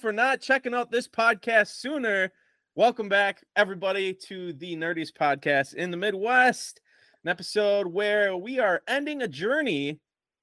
[0.00, 2.32] For not checking out this podcast sooner?
[2.74, 6.80] Welcome back, everybody, to the Nerdiest Podcast in the Midwest,
[7.22, 10.00] an episode where we are ending a journey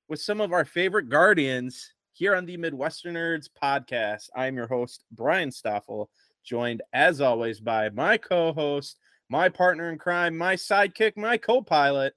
[0.10, 4.30] with some of our favorite guardians here on the Midwestern Nerds podcast.
[4.36, 6.12] I'm your host, Bryan Stoffel,
[6.46, 11.64] joined as always by my co host, my partner in crime, my sidekick, my co
[11.64, 12.14] pilot.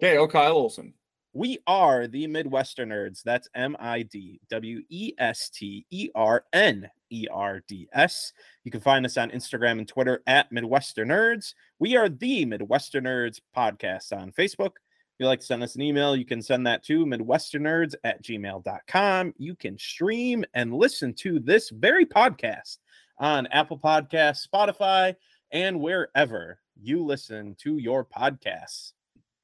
[0.00, 0.94] Oh, Kyle Olson.
[1.36, 3.24] We are the Midwestern Nerds.
[3.24, 8.32] That's M I D W E S T E R N E R D S.
[8.62, 11.54] You can find us on Instagram and Twitter at Midwestern Nerds.
[11.80, 14.74] We are the Midwestern Nerds podcast on Facebook.
[14.76, 18.22] If you'd like to send us an email, you can send that to midwesternnerds at
[18.22, 19.34] gmail.com.
[19.36, 22.78] You can stream and listen to this very podcast
[23.18, 25.16] on Apple Podcasts, Spotify,
[25.50, 28.92] and wherever you listen to your podcasts.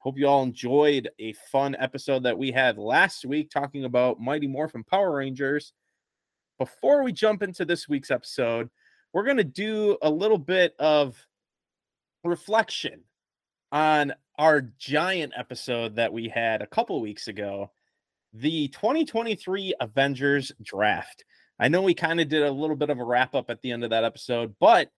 [0.01, 4.47] Hope you all enjoyed a fun episode that we had last week talking about Mighty
[4.47, 5.73] Morphin Power Rangers.
[6.57, 8.71] Before we jump into this week's episode,
[9.13, 11.23] we're going to do a little bit of
[12.23, 13.01] reflection
[13.71, 17.69] on our giant episode that we had a couple weeks ago
[18.33, 21.25] the 2023 Avengers draft.
[21.59, 23.71] I know we kind of did a little bit of a wrap up at the
[23.71, 24.89] end of that episode, but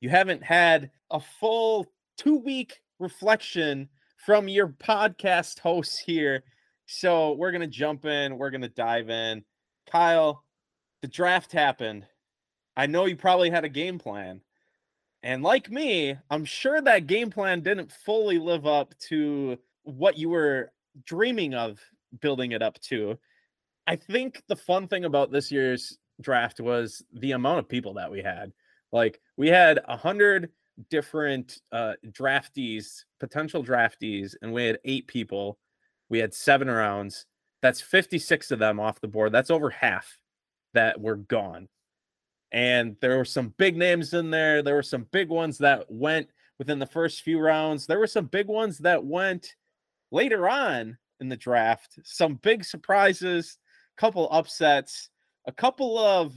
[0.00, 3.88] you haven't had a full two week reflection
[4.28, 6.42] from your podcast hosts here.
[6.84, 9.42] So we're going to jump in, we're going to dive in.
[9.90, 10.44] Kyle,
[11.00, 12.04] the draft happened.
[12.76, 14.42] I know you probably had a game plan.
[15.22, 20.28] And like me, I'm sure that game plan didn't fully live up to what you
[20.28, 20.72] were
[21.06, 21.80] dreaming of
[22.20, 23.18] building it up to.
[23.86, 28.10] I think the fun thing about this year's draft was the amount of people that
[28.10, 28.52] we had.
[28.92, 30.50] Like we had a hundred
[30.90, 35.58] different uh draftees, potential draftees, and we had eight people.
[36.08, 37.26] We had seven rounds.
[37.60, 39.32] That's 56 of them off the board.
[39.32, 40.18] That's over half
[40.74, 41.68] that were gone.
[42.52, 44.62] And there were some big names in there.
[44.62, 46.28] There were some big ones that went
[46.58, 47.86] within the first few rounds.
[47.86, 49.54] There were some big ones that went
[50.10, 51.98] later on in the draft.
[52.04, 53.58] Some big surprises,
[53.96, 55.10] couple upsets,
[55.46, 56.34] a couple of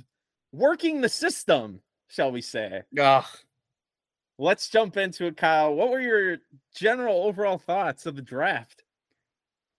[0.52, 1.79] working the system,
[2.09, 2.81] shall we say.
[3.00, 3.25] Ugh.
[4.41, 5.75] Let's jump into it, Kyle.
[5.75, 6.38] What were your
[6.75, 8.81] general overall thoughts of the draft?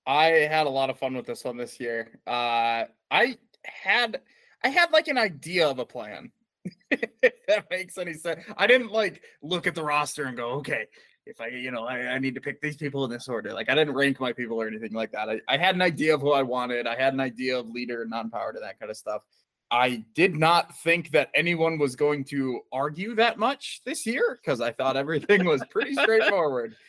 [0.06, 2.20] I had a lot of fun with this one this year.
[2.28, 4.20] Uh, I had
[4.62, 6.30] I had like an idea of a plan.
[6.92, 8.44] if that makes any sense.
[8.56, 10.86] I didn't like look at the roster and go, okay,
[11.26, 13.52] if I, you know, I, I need to pick these people in this order.
[13.52, 15.28] Like I didn't rank my people or anything like that.
[15.28, 16.86] I, I had an idea of who I wanted.
[16.86, 19.22] I had an idea of leader, and non-power and that kind of stuff.
[19.72, 24.60] I did not think that anyone was going to argue that much this year because
[24.60, 26.76] I thought everything was pretty straightforward.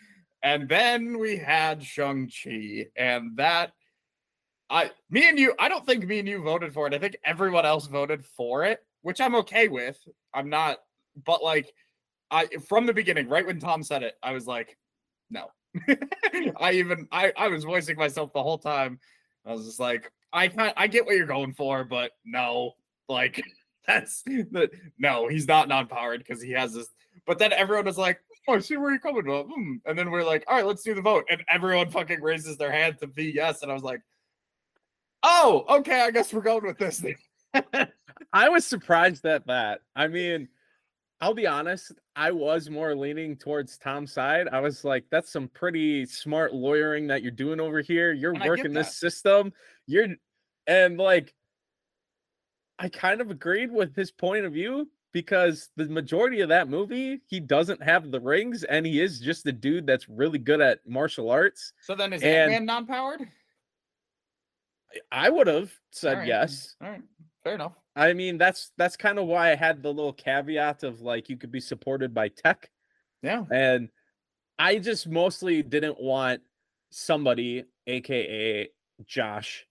[0.46, 3.72] And then we had Shang-Chi, and that
[4.70, 6.94] I me and you, I don't think me and you voted for it.
[6.94, 9.98] I think everyone else voted for it, which I'm okay with.
[10.34, 10.80] I'm not,
[11.26, 11.74] but like
[12.30, 14.78] I from the beginning, right when Tom said it, I was like,
[15.30, 15.48] no.
[16.60, 19.00] I even I, I was voicing myself the whole time.
[19.46, 22.74] I was just like, I I get what you're going for, but no,
[23.08, 23.42] like
[23.88, 26.88] that's the no, he's not non-powered because he has this.
[27.26, 29.74] But then everyone was like, "Oh, I see where you're coming from," hmm.
[29.86, 32.72] and then we're like, "All right, let's do the vote," and everyone fucking raises their
[32.72, 34.02] hand to be yes, and I was like,
[35.22, 37.16] "Oh, okay, I guess we're going with this thing."
[38.34, 39.82] I was surprised at that.
[39.96, 40.50] I mean,
[41.24, 44.50] I'll be honest, I was more leaning towards Tom's side.
[44.52, 48.12] I was like, that's some pretty smart lawyering that you're doing over here.
[48.12, 49.54] You're And working this system.
[49.88, 50.08] You're
[50.68, 51.34] and like
[52.80, 57.22] I kind of agreed with his point of view because the majority of that movie,
[57.28, 60.80] he doesn't have the rings and he is just a dude that's really good at
[60.88, 61.74] martial arts.
[61.82, 63.28] So then is And- Ant-Man non-powered?
[65.12, 66.28] I would have said right.
[66.28, 66.76] yes.
[66.82, 67.02] All right,
[67.44, 67.74] fair enough.
[67.96, 71.38] I mean, that's that's kind of why I had the little caveat of like you
[71.38, 72.70] could be supported by tech.
[73.22, 73.90] Yeah, And
[74.60, 76.42] I just mostly didn't want
[76.92, 78.70] somebody, aka
[79.06, 79.66] Josh,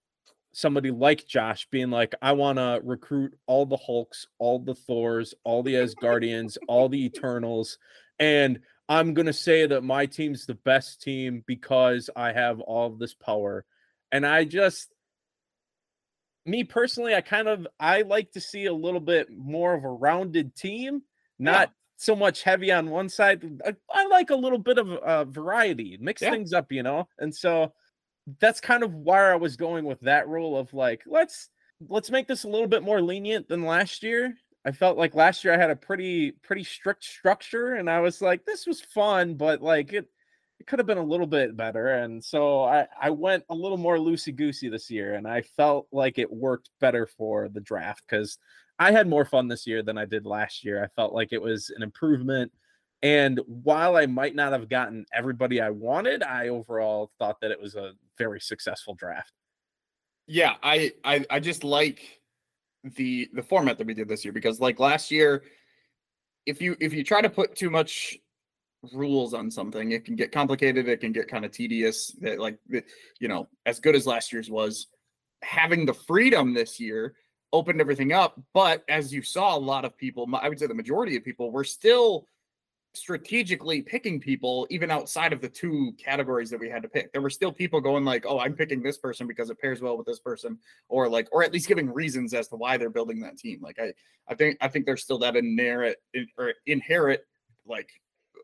[0.53, 5.35] somebody like Josh, being like, I want to recruit all the Hulks, all the Thors,
[5.45, 7.79] all the Asgardians, all the Eternals,
[8.19, 13.15] and I'm gonna say that my team's the best team because I have all this
[13.15, 13.65] power.
[14.11, 14.93] And I just
[16.45, 19.89] me personally, I kind of I like to see a little bit more of a
[19.89, 21.03] rounded team
[21.39, 23.63] not so much heavy on one side.
[23.65, 26.31] I, I like a little bit of uh, variety, mix Yeah.
[26.31, 27.09] things up, you know.
[27.19, 27.73] And so
[28.41, 31.49] that's kind of where I was going with that rule of like let's
[31.89, 34.35] let's make this a little bit more lenient than last year.
[34.65, 38.21] I felt like last year I had a pretty pretty strict structure, and I was
[38.23, 40.07] like, this was fun, but like it
[40.61, 41.89] it could have been a little bit better.
[41.89, 45.89] And so I I went a little more loosey goosey this year, and I felt
[45.93, 48.39] like it worked better for the draft because
[48.79, 50.83] I had more fun this year than I did last year.
[50.83, 52.53] I felt like it was an improvement.
[53.03, 57.61] And while I might not have gotten everybody I wanted, I overall thought that it
[57.61, 59.33] was a very successful draft.
[60.27, 62.21] Yeah, I, I I just like
[62.83, 65.43] the the format that we did this year because like last year,
[66.47, 68.19] if you if you try to put too much
[68.93, 70.89] rules on something, it can get complicated.
[70.89, 72.13] It can get kind of tedious.
[72.21, 72.59] That like
[73.21, 74.89] you know, as good as last year's was,
[75.43, 77.15] having the freedom this year
[77.53, 78.41] opened everything up.
[78.55, 81.51] But as you saw, a lot of people, I would say the majority of people,
[81.51, 82.27] were still
[82.95, 87.13] strategically picking people even outside of the two categories that we had to pick.
[87.13, 89.97] There were still people going like, "Oh, I'm picking this person because it pairs well
[89.97, 90.59] with this person,"
[90.89, 93.61] or like, or at least giving reasons as to why they're building that team.
[93.63, 93.93] Like, I,
[94.29, 95.97] I think, I think there's still that inherent
[96.39, 97.21] or inherent
[97.67, 97.91] like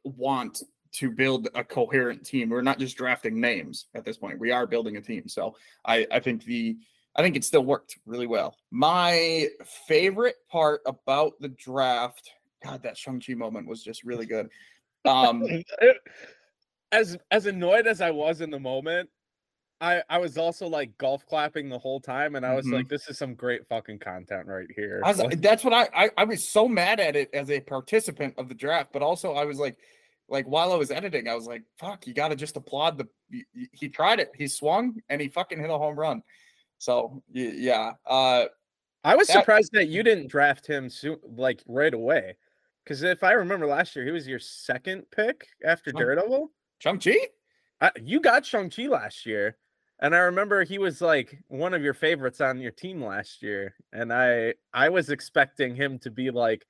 [0.04, 0.62] want
[0.92, 2.48] to build a coherent team.
[2.48, 4.38] We're not just drafting names at this point.
[4.38, 5.28] We are building a team.
[5.28, 6.76] So I, I think the,
[7.14, 8.56] I think it still worked really well.
[8.70, 9.48] My
[9.86, 12.30] favorite part about the draft,
[12.64, 14.48] God, that Shang-Chi moment was just really good.
[15.04, 15.44] Um,
[16.92, 19.08] as as annoyed as I was in the moment,
[19.80, 22.72] I I was also like golf clapping the whole time, and I was Mhm.
[22.74, 26.10] like, "This is some great fucking content right here." I was, that's what I, I
[26.16, 29.44] I was so mad at it as a participant of the draft, but also I
[29.44, 29.76] was like,
[30.28, 33.06] like while I was editing, I was like, "Fuck, you got to just applaud the."
[33.72, 34.32] He tried it.
[34.34, 36.22] He swung and he fucking hit a home run.
[36.78, 38.46] So yeah, uh,
[39.04, 42.36] I was that- surprised that you didn't draft him soon, like right away,
[42.88, 46.50] because if I remember last year, he was your second pick after Shang- Daredevil.
[46.78, 47.18] Shang Chi.
[48.02, 49.58] You got Shang Chi last year,
[50.00, 53.74] and I remember he was like one of your favorites on your team last year,
[53.92, 56.66] and I I was expecting him to be like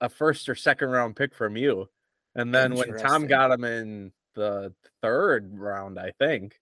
[0.00, 1.90] a first or second round pick from you,
[2.34, 4.72] and then when Tom got him in the
[5.02, 6.58] third round, I think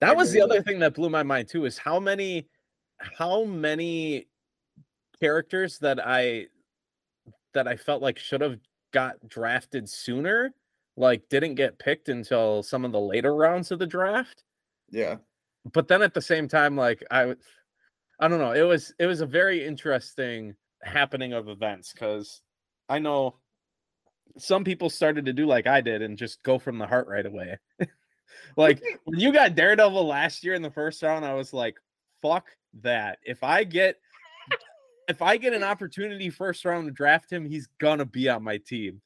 [0.00, 2.48] that was the other thing that blew my mind too is how many
[3.18, 4.28] how many
[5.20, 6.46] characters that I
[7.54, 8.58] that I felt like should have
[8.92, 10.52] got drafted sooner
[10.96, 14.44] like didn't get picked until some of the later rounds of the draft.
[14.90, 15.16] Yeah.
[15.72, 17.34] but then at the same time like I
[18.18, 22.40] I don't know it was it was a very interesting happening of events because
[22.88, 23.36] i know
[24.38, 27.26] some people started to do like i did and just go from the heart right
[27.26, 27.58] away.
[28.56, 31.76] Like when you got daredevil last year in the first round i was like
[32.22, 32.46] fuck
[32.82, 33.18] that.
[33.22, 33.96] If i get
[35.10, 38.56] if i get an opportunity first round to draft him he's gonna be on my
[38.56, 39.00] team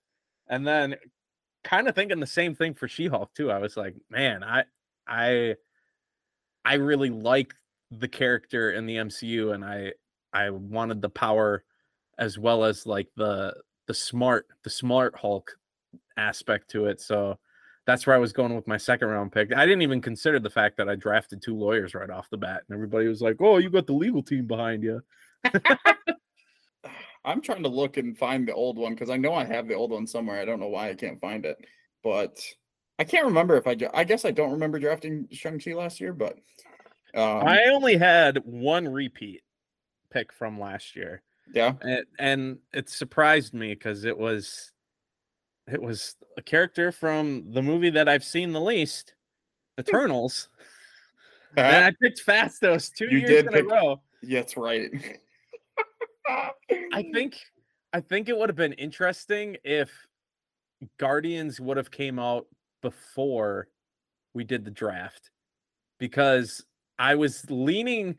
[0.48, 0.94] and then
[1.64, 4.62] kind of thinking the same thing for she-hulk too i was like man i
[5.08, 5.54] i
[6.64, 7.54] I really like
[7.90, 9.92] the character in the MCU and I
[10.32, 11.64] I wanted the power
[12.18, 13.54] as well as like the
[13.86, 15.56] the smart the smart Hulk
[16.16, 17.00] aspect to it.
[17.00, 17.38] So
[17.86, 19.54] that's where I was going with my second round pick.
[19.54, 22.62] I didn't even consider the fact that I drafted two lawyers right off the bat
[22.66, 25.02] and everybody was like, "Oh, you got the legal team behind you."
[27.24, 29.74] I'm trying to look and find the old one because I know I have the
[29.74, 30.40] old one somewhere.
[30.40, 31.56] I don't know why I can't find it,
[32.02, 32.38] but
[32.98, 33.76] I can't remember if I.
[33.94, 36.34] I guess I don't remember drafting Shang Chi last year, but
[37.14, 39.42] um, I only had one repeat
[40.10, 41.22] pick from last year.
[41.54, 44.72] yeah, and, and it surprised me because it was
[45.66, 49.14] it was a character from the movie that I've seen the least,
[49.80, 50.50] Eternals.
[51.56, 54.02] and I picked Phastos two You years did in pick- a row.
[54.22, 54.90] yeah, that's right.
[56.28, 56.52] I
[57.12, 57.36] think
[57.92, 59.90] I think it would have been interesting if
[60.98, 62.46] Guardians would have came out
[62.82, 63.68] before
[64.34, 65.30] we did the draft
[65.98, 66.64] because
[66.98, 68.16] I was leaning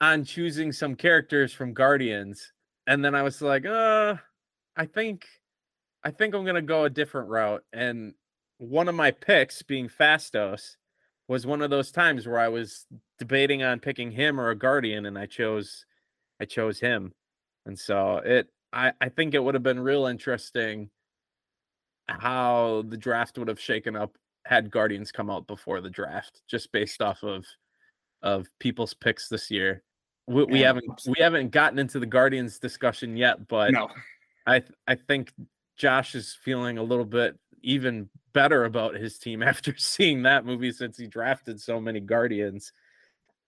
[0.00, 2.52] on choosing some characters from Guardians
[2.86, 4.16] and then I was like, "Uh,
[4.76, 5.26] I think
[6.02, 8.14] I think I'm going to go a different route." And
[8.58, 10.76] one of my picks being Phastos
[11.28, 12.86] was one of those times where I was
[13.18, 15.84] debating on picking him or a Guardian and I chose
[16.40, 17.12] I chose him.
[17.68, 20.90] And so it I, I think it would have been real interesting
[22.08, 26.72] how the draft would have shaken up had Guardians come out before the draft, just
[26.72, 27.44] based off of
[28.22, 29.84] of people's picks this year.
[30.26, 33.88] We, we Yeah, haven't we haven't gotten into the Guardians discussion yet, but no,
[34.46, 35.32] I I think
[35.76, 40.72] Josh is feeling a little bit even better about his team after seeing that movie
[40.72, 42.72] since he drafted so many Guardians.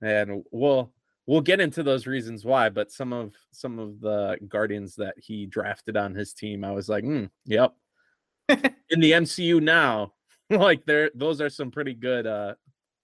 [0.02, 0.92] And we'll
[1.30, 2.68] we'll get into those reasons why.
[2.68, 6.88] But some of some of the Guardians that he drafted on his team, I was
[6.88, 7.72] like, mm, yep.
[8.48, 10.12] In the MCU now,
[10.50, 12.54] like there, those are some pretty good, uh,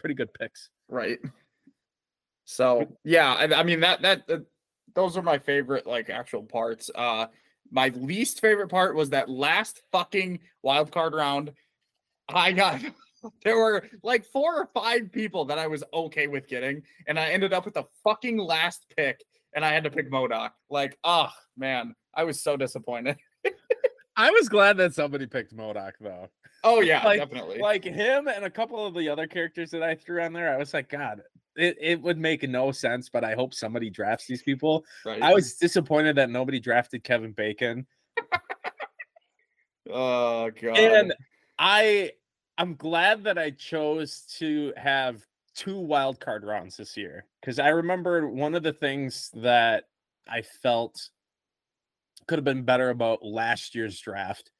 [0.00, 0.71] pretty good picks.
[0.88, 1.21] Right.
[2.47, 4.38] So yeah, I, I mean that that uh,
[4.95, 6.90] those are my favorite like actual parts.
[6.92, 7.26] Uh,
[7.71, 11.52] my least favorite part was that last fucking wild card round.
[12.28, 12.80] I got
[13.45, 17.30] there were like four or five people that I was okay with getting, and I
[17.30, 19.23] ended up with the fucking last pick,
[19.54, 20.50] and I had to pick MODOK.
[20.71, 23.16] Like, oh man, I was so disappointed.
[24.16, 26.28] I was glad that somebody picked MODOK though.
[26.64, 27.59] Oh yeah, like, definitely.
[27.59, 30.56] Like him and a couple of the other characters that I threw on there, I
[30.56, 31.21] was like, God,
[31.56, 34.85] it, it would make no sense, but I hope somebody drafts these people.
[35.04, 35.23] right.
[35.23, 37.87] I was disappointed that nobody drafted Kevin Bacon.
[39.90, 40.78] oh god.
[40.78, 41.14] And
[41.59, 42.12] I
[42.58, 47.68] I'm glad that I chose to have two wild card rounds this year because I
[47.68, 49.84] remember one of the things that
[50.28, 51.10] I felt
[52.26, 54.50] could have been better about last year's draft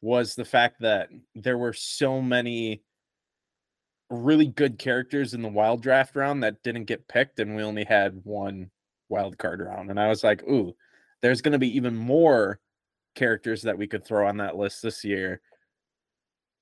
[0.00, 2.82] was the fact that there were so many
[4.10, 7.84] really good characters in the wild draft round that didn't get picked and we only
[7.84, 8.70] had one
[9.08, 10.76] wild card round and I was like, "Ooh,
[11.22, 12.60] there's going to be even more
[13.14, 15.40] characters that we could throw on that list this year."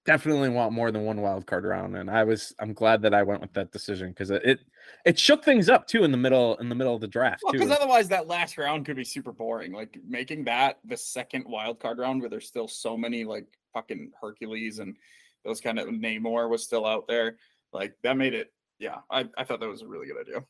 [0.05, 3.23] Definitely want more than one wild card round and I was I'm glad that I
[3.23, 4.61] went with that decision cuz it,
[5.07, 7.53] it shook things up too in the middle in the middle of the draft Well,
[7.53, 7.59] too.
[7.61, 9.73] because otherwise that last round could be super boring.
[9.73, 14.13] Like making that the second wild card round where there's still so many like fucking
[14.21, 14.95] Hercules and
[15.43, 17.37] those kind of Namor was still out there.
[17.73, 18.53] Like that made it.
[18.79, 20.45] Yeah, I, I thought that was a really good idea.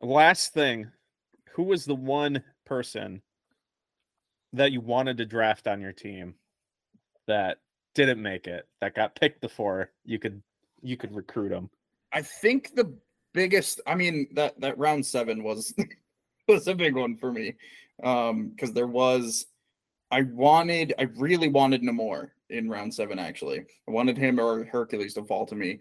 [0.00, 0.90] Last thing,
[1.54, 3.22] who was the one person
[4.52, 6.34] that you wanted to draft on your team
[7.26, 7.58] that
[7.96, 10.40] didn't make it, that got picked before you could
[10.82, 11.70] you could recruit them?
[12.12, 12.94] I think the
[13.32, 13.80] biggest.
[13.86, 15.74] I mean that that round seven was
[16.48, 17.54] was a big one for me,
[18.04, 19.46] um, because there was.
[20.12, 20.94] I wanted.
[20.98, 23.18] I really wanted Namor in round seven.
[23.18, 25.80] Actually, I wanted him or Hercules to fall to me,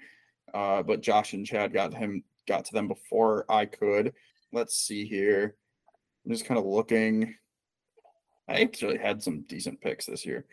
[0.53, 4.13] uh, but Josh and Chad got him got to them before I could.
[4.51, 5.55] Let's see here.
[6.25, 7.35] I'm just kind of looking.
[8.47, 10.45] I actually had some decent picks this year.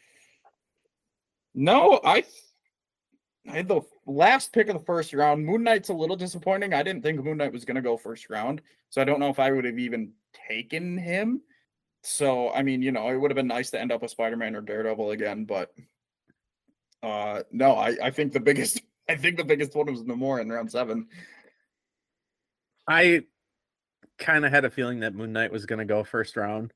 [1.55, 2.25] No, I
[3.49, 5.45] I had the last pick of the first round.
[5.45, 6.73] Moon Knight's a little disappointing.
[6.73, 9.31] I didn't think Moon Knight was going to go first round, so I don't know
[9.31, 10.13] if I would have even
[10.49, 11.43] taken him.
[12.03, 14.37] So I mean, you know, it would have been nice to end up with Spider
[14.37, 15.73] Man or Daredevil again, but
[17.03, 20.49] uh no, I I think the biggest I think the biggest one was Namor in
[20.49, 21.09] round seven.
[22.89, 23.23] I
[24.19, 26.73] kind of had a feeling that Moon Knight was going to go first round,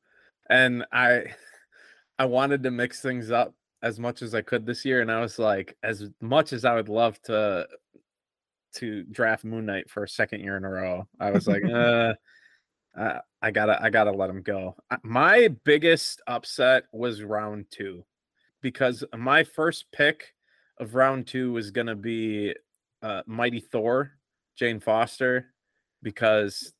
[0.50, 1.34] and I
[2.18, 5.20] I wanted to mix things up as much as I could this year, and I
[5.20, 7.66] was like, as much as I would love to
[8.76, 12.14] to draft Moon Knight for a second year in a row, I was like, uh,
[12.96, 14.76] I, I gotta I gotta let him go.
[15.02, 18.04] My biggest upset was round two
[18.62, 20.34] because my first pick
[20.78, 22.54] of round two was gonna be
[23.02, 24.12] uh, Mighty Thor,
[24.56, 25.52] Jane Foster,
[26.02, 26.72] because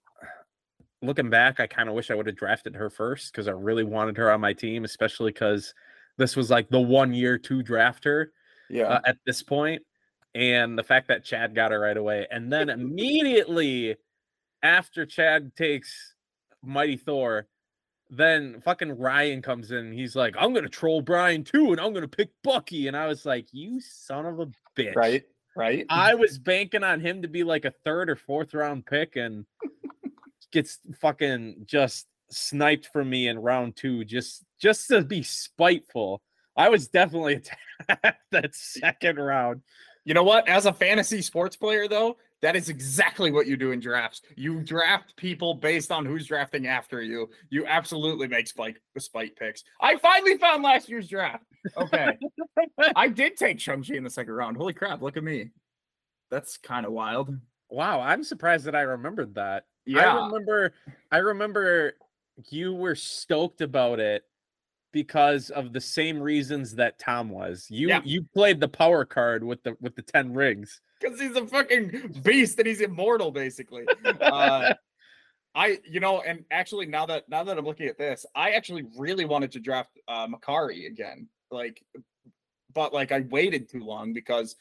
[1.03, 3.85] looking back, I kind of wish I would have drafted her first because I really
[3.85, 5.75] wanted her on my team, especially because
[6.19, 8.33] this was like the one year to draft her
[8.71, 8.85] Yeah.
[8.89, 9.83] uh, at this point,
[10.35, 13.97] and the fact that Chad got her right away, and then immediately
[14.63, 16.15] after Chad takes
[16.63, 17.47] Mighty Thor,
[18.11, 19.93] then fucking Ryan comes in.
[19.93, 23.27] He's like, "I'm gonna troll Bryan too, and I'm gonna pick Bucky," and I was
[23.27, 24.47] like, "You son of a
[24.77, 25.23] bitch!" right.
[25.57, 25.87] Right.
[25.89, 29.47] I was banking on him to be like a third or fourth round pick and
[30.53, 36.23] gets fucking just sniped from me in round two just just to be spiteful.
[36.57, 37.35] I was definitely
[37.89, 39.63] attacked that second round.
[40.05, 40.49] You know what?
[40.49, 44.23] As a fantasy sports player, though, that is exactly what you do in drafts.
[44.37, 47.29] You draft people based on who's drafting after you.
[47.51, 49.65] You absolutely make spike spite picks.
[49.81, 51.45] I finally found last year's draft.
[51.77, 52.17] Okay.
[52.97, 54.57] I did take Shang-Chi in the second round.
[54.57, 55.51] Holy crap, look at me.
[56.31, 57.37] That's kind of wild.
[57.69, 59.65] Wow, I'm surprised that I remembered that.
[59.87, 60.15] Yeah.
[60.15, 60.73] I remember
[61.11, 61.95] I remember
[62.51, 64.23] you were stoked about it
[64.93, 67.67] because of the same reasons that Tom was.
[67.71, 68.01] You Yeah.
[68.05, 70.81] you played the power card with the with the 10 rings.
[71.01, 73.85] Because he's a fucking beast and he's immortal, basically.
[74.21, 74.73] Uh,
[75.55, 78.85] I, you know, and actually now that now that I'm looking at this, I actually
[78.97, 81.29] really wanted to draft uh Makkari again.
[81.51, 81.83] Like,
[82.75, 84.57] but like I waited too long because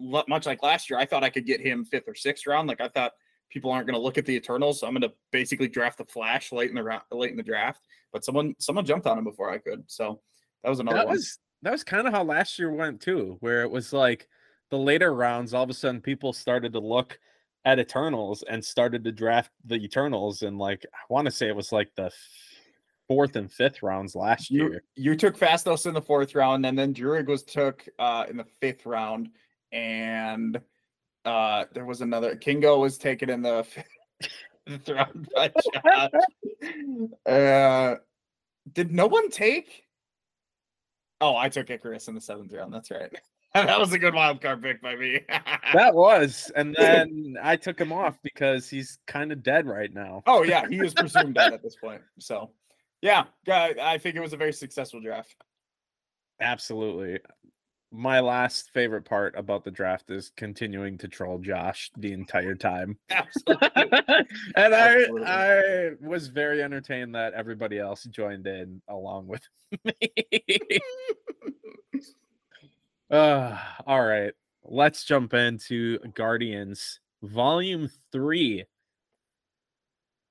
[0.00, 2.68] much like last year, I thought I could get him fifth or sixth round.
[2.68, 3.12] Like I thought
[3.52, 6.04] people aren't going to look at the Eternals, so I'm going to basically draft the
[6.04, 7.80] Flash late in the round, late in the draft.
[8.12, 10.20] But someone someone jumped on him before I could, so
[10.62, 11.16] that was another that one.
[11.16, 14.28] was that was kind of how last year went too, where it was like
[14.70, 17.18] the later rounds, all of a sudden people started to look
[17.64, 21.56] at Eternals and started to draft the Eternals and like I want to say it
[21.56, 22.10] was like the
[23.08, 24.82] fourth and fifth rounds last you, year.
[24.96, 28.46] You took Phastos in the fourth round, and then Druig was took uh, in the
[28.60, 29.30] fifth round,
[29.70, 30.60] and
[31.24, 33.64] uh, there was another Kingo was taken in the
[34.66, 36.10] fifth round by Josh.
[37.26, 37.94] uh,
[38.72, 39.84] did no one take?
[41.20, 42.74] Oh, I took Ikaris in the seventh round.
[42.74, 43.12] That's right.
[43.54, 45.20] that was a good wild card pick by me.
[45.74, 50.22] that was, and then I took him off because he's kind of dead right now.
[50.26, 52.00] Oh yeah, he was presumed dead at this point.
[52.18, 52.50] So
[53.02, 55.36] yeah, I think it was a very successful draft.
[56.40, 57.20] Absolutely.
[57.94, 62.96] My last favorite part about the draft is continuing to troll Josh the entire time.
[63.10, 63.68] Absolutely.
[64.56, 65.24] and Absolutely.
[65.26, 69.42] I I was very entertained that everybody else joined in along with
[69.84, 70.08] me.
[73.10, 74.32] uh, all right.
[74.64, 78.64] Let's jump into Guardians Volume 3.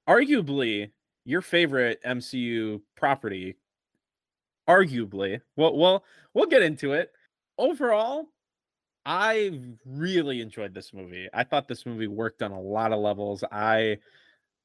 [0.10, 0.90] Arguably
[1.26, 3.58] your favorite MCU property,
[4.68, 5.42] arguably.
[5.56, 6.04] Well, well,
[6.34, 7.12] we'll get into it.
[7.62, 8.26] Overall,
[9.06, 9.52] I
[9.86, 11.30] really enjoyed this movie.
[11.32, 13.44] I thought this movie worked on a lot of levels.
[13.52, 14.00] I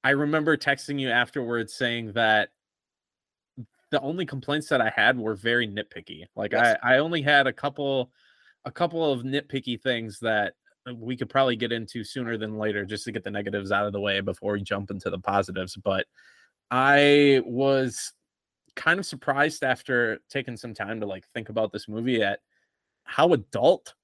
[0.03, 2.49] I remember texting you afterwards saying that
[3.91, 6.25] the only complaints that I had were very nitpicky.
[6.35, 6.79] Like yes.
[6.83, 8.11] I I only had a couple
[8.65, 10.55] a couple of nitpicky things that
[10.89, 13.85] uh, we could probably get into sooner than later just to get the negatives out
[13.85, 15.77] of the way before we jump into the positives.
[15.77, 16.07] But
[16.71, 18.15] I was
[18.75, 22.41] kind of surprised after taking some time to like think about this movie at
[23.07, 23.95] how adult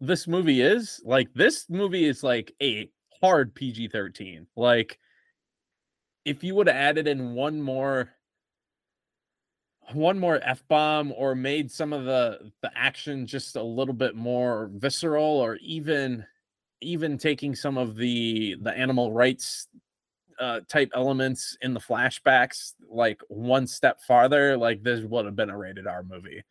[0.00, 1.00] this movie is.
[1.04, 2.90] Like this movie is like a
[3.20, 4.46] hard PG-13.
[4.56, 4.98] Like
[6.24, 8.10] if you would have added in one more
[9.92, 14.14] one more F bomb or made some of the the action just a little bit
[14.14, 16.26] more visceral or even
[16.80, 19.68] even taking some of the the animal rights
[20.38, 25.50] uh, type elements in the flashbacks like one step farther, like this would have been
[25.50, 26.44] a rated R movie.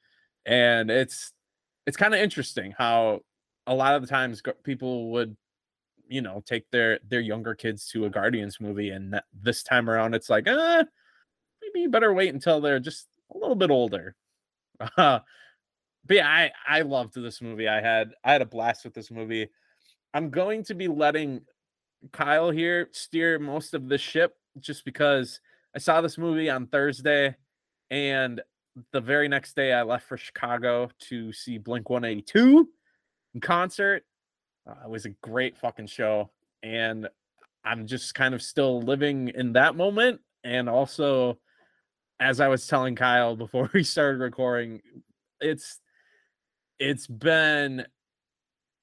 [0.46, 1.32] And it's
[1.88, 3.22] it's kind of interesting how
[3.66, 5.36] a lot of the times people would
[6.08, 10.14] you know take their their younger kids to a guardians movie and this time around
[10.14, 10.84] it's like uh
[11.62, 14.16] maybe you better wait until they're just a little bit older.
[14.80, 15.20] Uh,
[16.06, 17.68] but yeah i i loved this movie.
[17.68, 19.50] I had i had a blast with this movie.
[20.14, 21.42] I'm going to be letting
[22.12, 25.40] Kyle here steer most of the ship just because
[25.76, 27.36] I saw this movie on Thursday
[27.90, 28.42] and
[28.92, 32.70] the very next day I left for Chicago to see Blink 182
[33.34, 34.04] in concert.
[34.68, 36.30] Uh, it was a great fucking show
[36.64, 37.08] and
[37.64, 41.38] I'm just kind of still living in that moment and also
[42.20, 44.82] as I was telling Kyle before we started recording
[45.40, 45.80] it's
[46.80, 47.86] it's been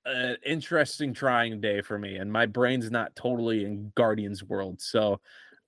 [0.06, 5.18] an interesting trying day for me and my brain's not totally in guardians world so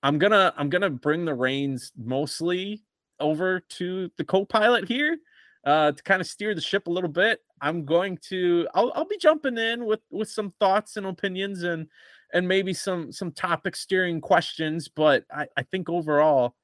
[0.03, 2.83] i'm gonna i'm gonna bring the reins mostly
[3.19, 5.17] over to the co-pilot here
[5.65, 9.07] uh to kind of steer the ship a little bit i'm going to i'll, I'll
[9.07, 11.87] be jumping in with with some thoughts and opinions and
[12.33, 16.55] and maybe some some topic steering questions but i i think overall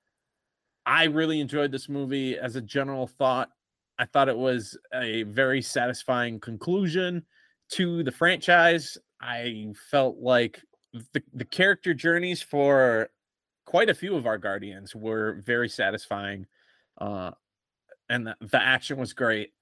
[0.86, 3.50] i really enjoyed this movie as a general thought
[3.98, 7.26] i thought it was a very satisfying conclusion
[7.74, 8.98] to the franchise.
[9.20, 10.62] I felt like
[10.94, 13.10] the, the character journeys for
[13.66, 16.46] quite a few of our guardians were very satisfying.
[16.98, 17.32] Uh,
[18.10, 19.54] and the, the action was great.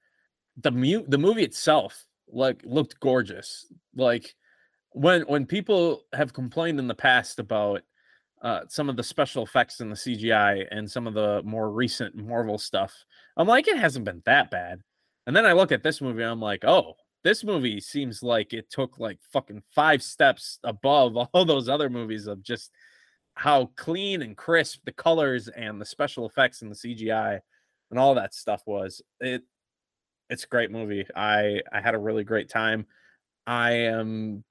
[0.56, 3.66] The the movie itself like looked gorgeous.
[3.94, 4.34] Like
[4.90, 7.82] when when people have complained in the past about
[8.42, 12.16] uh, some of the special effects in the CGI and some of the more recent
[12.16, 12.92] Marvel stuff,
[13.36, 14.80] I'm like, it hasn't been that bad.
[15.26, 18.68] And then I look at this movie, I'm like, oh, this movie seems like it
[18.68, 22.72] took like fucking five steps above all those other movies of just
[23.34, 27.40] how clean and crisp the colors and the special effects and the CGI
[27.90, 29.02] and all that stuff was.
[29.20, 29.42] It
[30.30, 31.06] it's a great movie.
[31.14, 32.86] I I had a really great time.
[33.46, 34.44] I am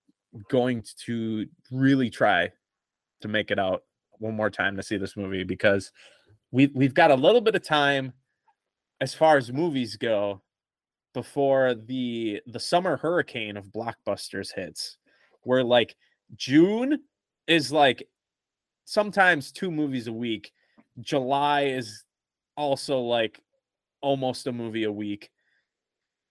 [0.49, 2.51] going to really try
[3.21, 3.83] to make it out
[4.19, 5.91] one more time to see this movie because
[6.51, 8.13] we we've got a little bit of time
[8.99, 10.41] as far as movies go
[11.13, 14.97] before the the summer hurricane of blockbusters hits
[15.43, 15.95] where like
[16.35, 16.99] june
[17.47, 18.07] is like
[18.85, 20.51] sometimes two movies a week
[20.99, 22.03] july is
[22.57, 23.39] also like
[24.01, 25.29] almost a movie a week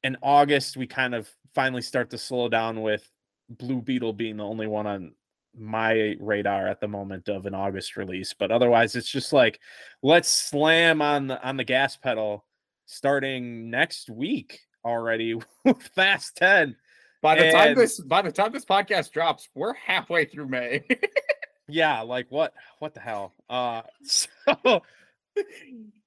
[0.02, 3.08] in august we kind of finally start to slow down with
[3.48, 5.12] blue beetle being the only one on
[5.56, 9.58] my radar at the moment of an august release but otherwise it's just like
[10.02, 12.44] let's slam on the on the gas pedal
[12.86, 15.34] starting next week already
[15.64, 16.76] with Fast 10.
[17.22, 20.82] By the time this by the time this podcast drops, we're halfway through May.
[21.70, 23.34] yeah, like what what the hell?
[23.48, 24.26] Uh so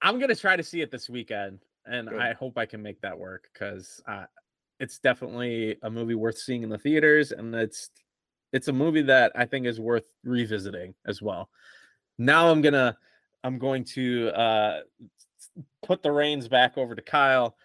[0.02, 2.19] I'm gonna try to see it this weekend, and Good.
[2.19, 4.26] I hope I can make that work because uh,
[4.80, 7.89] it's definitely a movie worth seeing in the theaters, and it's
[8.52, 11.49] it's a movie that I think is worth revisiting as well.
[12.17, 12.97] Now I'm gonna
[13.43, 14.80] I'm going to uh,
[15.84, 17.56] put the reins back over to Kyle,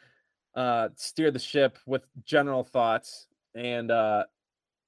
[0.54, 4.24] uh, steer the ship with general thoughts, and uh,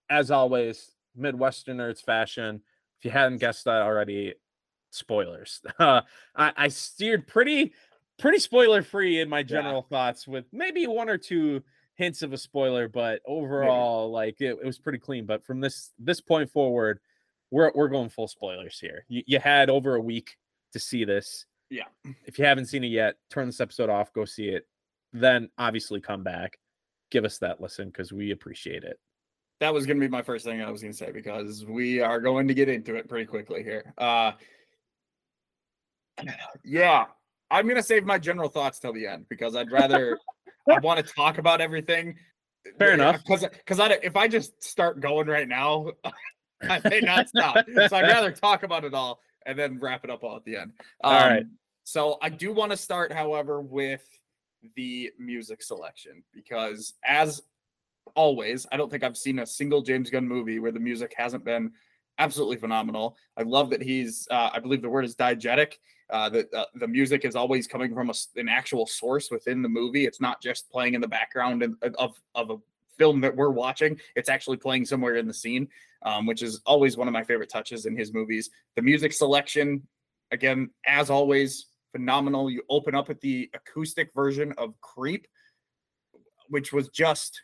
[0.08, 2.62] as always, Midwestern nerds fashion.
[3.00, 4.34] If you hadn't guessed that already,
[4.90, 5.60] spoilers.
[5.78, 6.02] Uh,
[6.36, 7.72] I, I steered pretty
[8.18, 11.62] pretty spoiler free in my general thoughts with maybe one or two
[11.94, 15.24] hints of a spoiler, but overall, like it, it was pretty clean.
[15.24, 17.00] But from this this point forward,
[17.50, 19.04] we're we're going full spoilers here.
[19.08, 20.36] You, you had over a week
[20.72, 21.46] to see this.
[21.70, 21.84] Yeah.
[22.26, 24.66] If you haven't seen it yet, turn this episode off, go see it.
[25.12, 26.58] Then obviously come back,
[27.10, 28.98] give us that listen because we appreciate it.
[29.60, 32.48] That was gonna be my first thing I was gonna say because we are going
[32.48, 33.94] to get into it pretty quickly here.
[33.98, 34.32] Uh
[36.64, 37.06] yeah,
[37.50, 40.18] I'm gonna save my general thoughts till the end because I'd rather
[40.68, 42.16] I want to talk about everything.
[42.78, 43.22] Fair enough.
[43.24, 45.92] Because because I if I just start going right now,
[46.62, 47.64] I may not stop.
[47.74, 50.56] so I'd rather talk about it all and then wrap it up all at the
[50.56, 50.72] end.
[51.02, 51.42] All right.
[51.42, 54.06] Um, So I do want to start, however, with
[54.76, 57.42] the music selection because as
[58.14, 61.44] always, I don't think I've seen a single James Gunn movie where the music hasn't
[61.44, 61.72] been
[62.18, 63.16] absolutely phenomenal.
[63.36, 65.74] I love that he's, uh, I believe the word is diegetic.
[66.10, 69.68] Uh, that uh, the music is always coming from a an actual source within the
[69.68, 70.06] movie.
[70.06, 72.56] It's not just playing in the background of, of, a
[72.98, 73.98] film that we're watching.
[74.16, 75.68] It's actually playing somewhere in the scene,
[76.02, 78.50] um, which is always one of my favorite touches in his movies.
[78.74, 79.86] The music selection,
[80.32, 82.50] again, as always, phenomenal.
[82.50, 85.26] You open up with the acoustic version of Creep,
[86.48, 87.40] which was just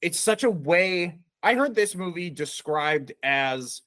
[0.00, 3.82] it's such a way I heard this movie described as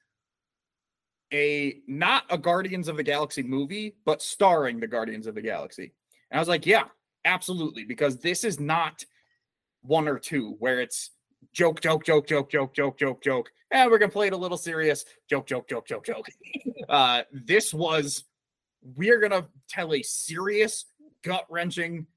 [1.34, 5.94] a not a Guardians of the Galaxy movie, but starring the Guardians of the Galaxy.
[6.30, 6.86] And I was like, yeah,
[7.26, 9.06] absolutely, because this is not
[9.82, 11.12] one or two where it's
[11.54, 13.52] joke, joke, joke, joke, joke, joke, joke, joke.
[13.72, 15.06] And we're gonna play it a little serious.
[15.30, 16.28] Joke, joke, joke, joke, joke.
[16.90, 18.26] uh, this was
[18.82, 20.86] we're gonna tell a serious,
[21.24, 22.08] gut wrenching,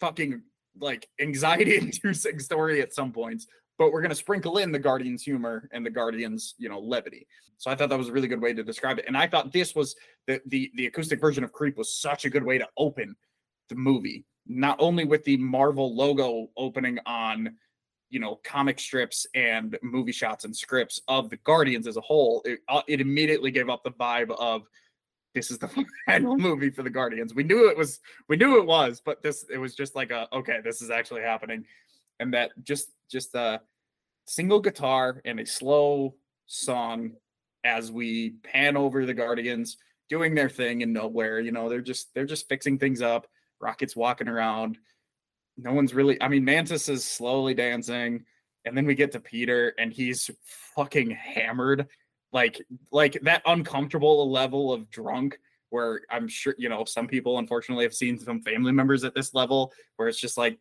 [0.00, 0.42] fucking
[0.80, 3.46] like anxiety inducing story at some points,
[3.78, 7.26] but we're gonna sprinkle in the Guardians humor and the Guardians, you know, levity.
[7.58, 9.04] So I thought that was a really good way to describe it.
[9.06, 9.94] And I thought this was
[10.26, 13.14] the the the acoustic version of Creep was such a good way to open
[13.68, 17.56] the movie, not only with the Marvel logo opening on
[18.10, 22.42] you know comic strips and movie shots and scripts of the Guardians as a whole,
[22.44, 24.62] it, uh, it immediately gave up the vibe of
[25.34, 25.68] this is the
[26.06, 27.34] final movie for the Guardians.
[27.34, 30.28] We knew it was, we knew it was, but this it was just like a
[30.32, 31.64] okay, this is actually happening,
[32.20, 33.60] and that just just a
[34.26, 36.14] single guitar and a slow
[36.46, 37.12] song
[37.64, 39.76] as we pan over the Guardians
[40.08, 41.40] doing their thing in nowhere.
[41.40, 43.26] You know, they're just they're just fixing things up.
[43.60, 44.78] Rocket's walking around.
[45.56, 46.20] No one's really.
[46.20, 48.24] I mean, Mantis is slowly dancing,
[48.64, 50.30] and then we get to Peter, and he's
[50.74, 51.88] fucking hammered
[52.32, 55.38] like like that uncomfortable level of drunk
[55.70, 59.34] where I'm sure you know some people unfortunately have seen some family members at this
[59.34, 60.58] level where it's just like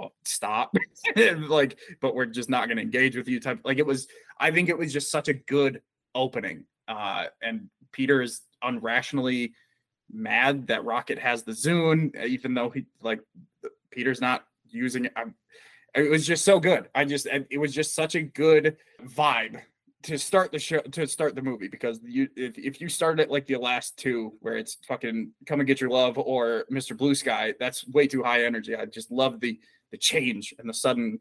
[0.00, 0.76] oh, stop.
[1.16, 4.50] Like but we're just not going to engage with you type like it was I
[4.50, 5.80] think it was just such a good
[6.14, 9.52] opening uh and Peter is unrationally
[10.12, 13.20] mad that Rocket has the Zune even though he like
[13.90, 15.12] Peter's not using it.
[15.16, 15.34] I'm,
[15.94, 16.88] it was just so good.
[16.94, 19.62] I just it was just such a good vibe
[20.06, 23.28] to start the show to start the movie because you if, if you start it
[23.28, 26.96] like the last two where it's fucking come and get your love or Mr.
[26.96, 28.76] Blue Sky, that's way too high energy.
[28.76, 29.58] I just love the
[29.90, 31.20] the change and the sudden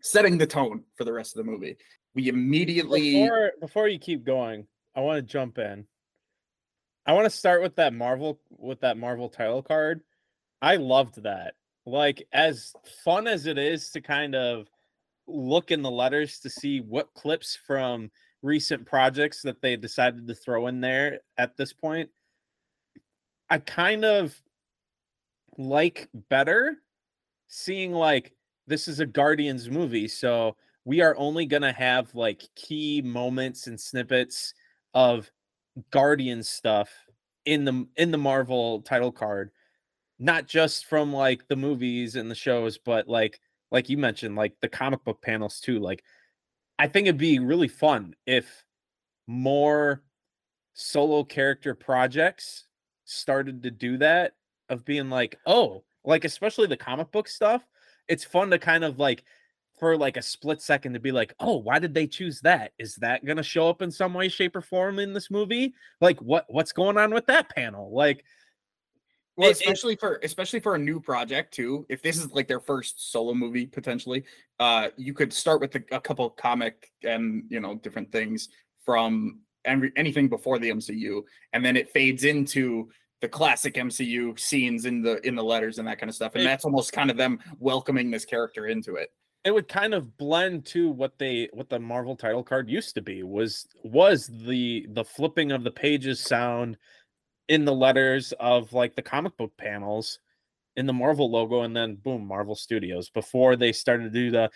[0.00, 1.76] setting the tone for the rest of the movie.
[2.14, 5.86] We immediately Before before you keep going, I want to jump in.
[7.06, 10.00] I want to start with that Marvel with that Marvel title card.
[10.60, 11.54] I loved that.
[11.86, 12.72] Like as
[13.04, 14.66] fun as it is to kind of
[15.32, 18.10] look in the letters to see what clips from
[18.42, 22.10] recent projects that they decided to throw in there at this point.
[23.50, 24.34] I kind of
[25.58, 26.76] like better
[27.48, 28.32] seeing like
[28.66, 33.66] this is a Guardians movie, so we are only going to have like key moments
[33.66, 34.54] and snippets
[34.94, 35.30] of
[35.90, 36.90] Guardian stuff
[37.44, 39.50] in the in the Marvel title card
[40.22, 43.40] not just from like the movies and the shows but like
[43.72, 46.04] like you mentioned like the comic book panels too like
[46.78, 48.64] I think it'd be really fun if
[49.26, 50.02] more
[50.74, 52.66] solo character projects
[53.04, 54.34] started to do that
[54.68, 57.66] of being like oh like especially the comic book stuff
[58.08, 59.24] it's fun to kind of like
[59.82, 62.70] for like a split second to be like, oh, why did they choose that?
[62.78, 65.74] Is that gonna show up in some way, shape, or form in this movie?
[66.00, 67.92] Like, what what's going on with that panel?
[67.92, 68.24] Like,
[69.36, 71.86] Well, It- it- especially for especially for a new project too.
[71.88, 74.24] If this is like their first solo movie potentially,
[74.58, 78.48] uh, you could start with a, a couple comic and you know different things
[78.84, 82.90] from every, anything before the MCU, and then it fades into
[83.20, 86.32] the classic MCU scenes in the in the letters and that kind of stuff.
[86.34, 89.10] And It- that's almost kind of them welcoming this character into it.
[89.44, 93.02] it would kind of blend to what they what the Marvel title card used to
[93.02, 96.76] be was was the the flipping of the pages sound
[97.52, 100.18] in the letters of like the comic book panels
[100.74, 103.10] in the Marvel logo, and then boom, Marvel Studios.
[103.10, 104.50] Before they started to do the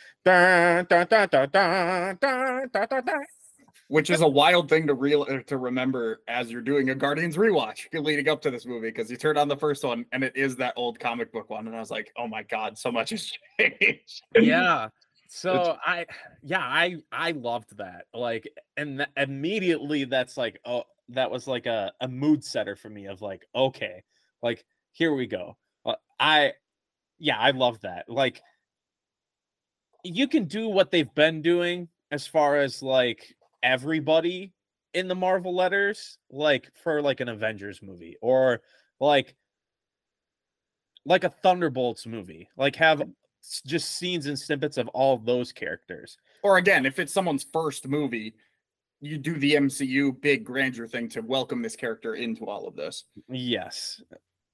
[3.89, 7.81] which is a wild thing to real to remember as you're doing a Guardians rewatch
[7.93, 10.57] leading up to this movie because you turned on the first one and it is
[10.57, 13.31] that old comic book one, and I was like, oh my god, so much has
[13.61, 14.23] changed.
[14.35, 14.89] Yeah.
[15.29, 15.81] So it's...
[15.85, 16.07] I,
[16.45, 18.05] yeah, I I loved that.
[18.15, 22.89] Like, and th- immediately that's like, oh, that was like a, a mood setter for
[22.89, 24.03] me of like okay
[24.43, 26.53] like here we go Uh, i
[27.19, 28.41] yeah i love that like
[30.05, 34.53] you can do what they've been doing as far as like everybody
[34.95, 38.61] in the marvel letters like for like an avengers movie or
[39.01, 39.35] like
[41.05, 43.03] like a thunderbolts movie like have
[43.65, 46.19] just scenes and snippets of all those characters.
[46.43, 48.35] or again, if it's someone's first movie,
[49.01, 53.05] you do the MCU big grandeur thing to welcome this character into all of this.
[53.29, 54.03] Yes.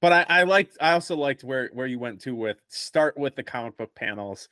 [0.01, 3.37] But I, I liked I also liked where where you went to with start with
[3.37, 4.49] the comic book panels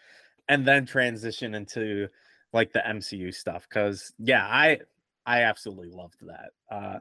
[0.49, 2.09] and then transition into
[2.53, 3.69] like the MCU stuff.
[3.69, 4.79] Cause yeah, I
[5.27, 6.51] I absolutely loved that.
[6.71, 6.99] Uh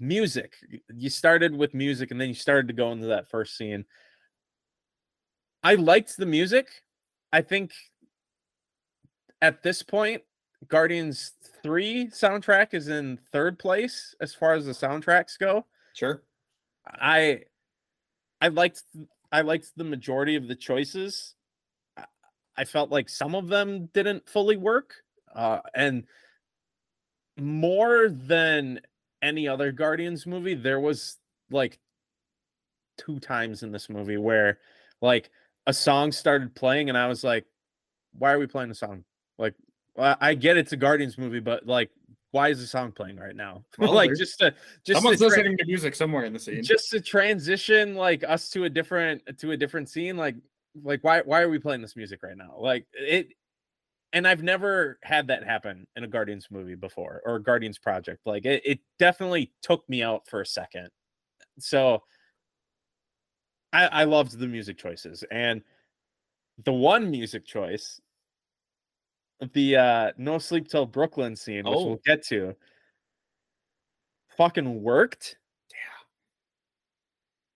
[0.00, 0.54] music.
[0.92, 3.84] You started with music and then you started to go into that first scene.
[5.62, 6.66] I liked the music.
[7.32, 7.72] I think
[9.40, 10.22] at this point,
[10.68, 15.66] Guardians 3 soundtrack is in third place as far as the soundtracks go.
[15.94, 16.22] Sure.
[16.86, 17.42] I
[18.40, 18.82] I liked
[19.32, 21.34] I liked the majority of the choices.
[22.56, 24.94] I- felt like some of them didn't fully work.
[25.34, 26.06] Uh and
[27.38, 28.80] more than
[29.22, 31.16] any other Guardians movie, there was
[31.50, 31.78] like
[32.98, 34.58] two times in this movie where
[35.00, 35.30] like
[35.66, 37.46] a song started playing and I was like,
[38.12, 39.04] why are we playing the song?
[39.38, 39.54] Like
[39.98, 41.90] I I get it's a Guardians movie, but like
[42.32, 43.64] why is the song playing right now?
[43.78, 46.62] Well, like just to just Someone's to tra- listening to music somewhere in the scene.
[46.62, 50.36] just to transition like us to a different to a different scene like
[50.84, 53.28] like why why are we playing this music right now like it
[54.12, 58.20] and i've never had that happen in a guardians movie before or a guardians project
[58.24, 60.88] like it, it definitely took me out for a second
[61.58, 62.04] so
[63.72, 65.62] i i loved the music choices and
[66.64, 68.00] the one music choice
[69.52, 71.86] the uh no sleep till brooklyn scene which Oh.
[71.86, 72.54] we'll get to
[74.36, 75.36] fucking worked
[75.70, 75.76] Yeah.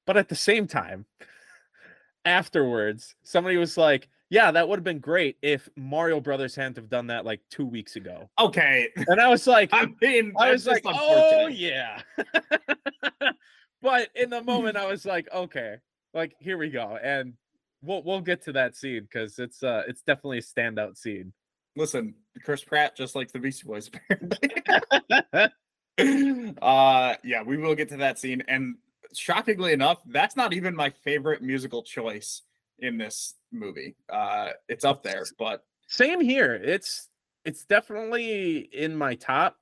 [0.07, 1.07] but at the same time,
[2.25, 6.89] afterwards, somebody was like, "Yeah, that would have been great if Mario Brothers hadn't have
[6.91, 8.89] done that like two weeks ago." Okay.
[9.09, 12.01] And I was like, I mean, I was like, "Oh yeah,"
[13.83, 15.77] but in the moment, I was like, "Okay,
[16.13, 17.35] like here we go," and
[17.83, 21.33] we'll we'll get to that scene because it's uh it's definitely a standout scene.
[21.77, 23.91] Listen, Chris Pratt just like the Beastie Boys.
[24.11, 24.51] apparently.
[26.63, 28.43] uh, yeah, we will get to that scene.
[28.49, 28.77] And
[29.13, 32.43] shockingly enough, that's not even my favorite musical choice
[32.79, 33.97] in this movie.
[34.09, 36.55] Uh, it's up there, but Same here.
[36.55, 37.09] It's
[37.45, 39.57] it's definitely in my top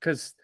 [0.00, 0.34] because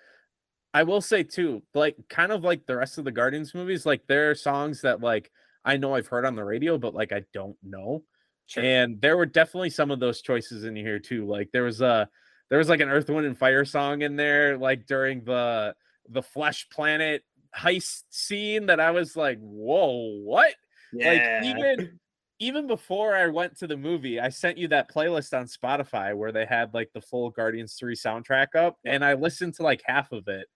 [0.74, 4.06] I will say too, like kind of like the rest of the Guardians movies, like
[4.06, 5.30] there are songs that like
[5.64, 8.04] I know I've heard on the radio, but like I don't know.
[8.46, 8.62] Sure.
[8.62, 11.26] And there were definitely some of those choices in here too.
[11.26, 12.08] Like there was a
[12.48, 15.74] there was like an Earth, Wind, and Fire song in there, like during the
[16.08, 17.22] the Flesh Planet
[17.56, 20.54] heist scene that I was like, whoa, what?
[20.92, 21.98] Like even
[22.38, 26.32] even before I went to the movie, I sent you that playlist on Spotify where
[26.32, 30.10] they had like the full Guardians 3 soundtrack up and I listened to like half
[30.10, 30.46] of it.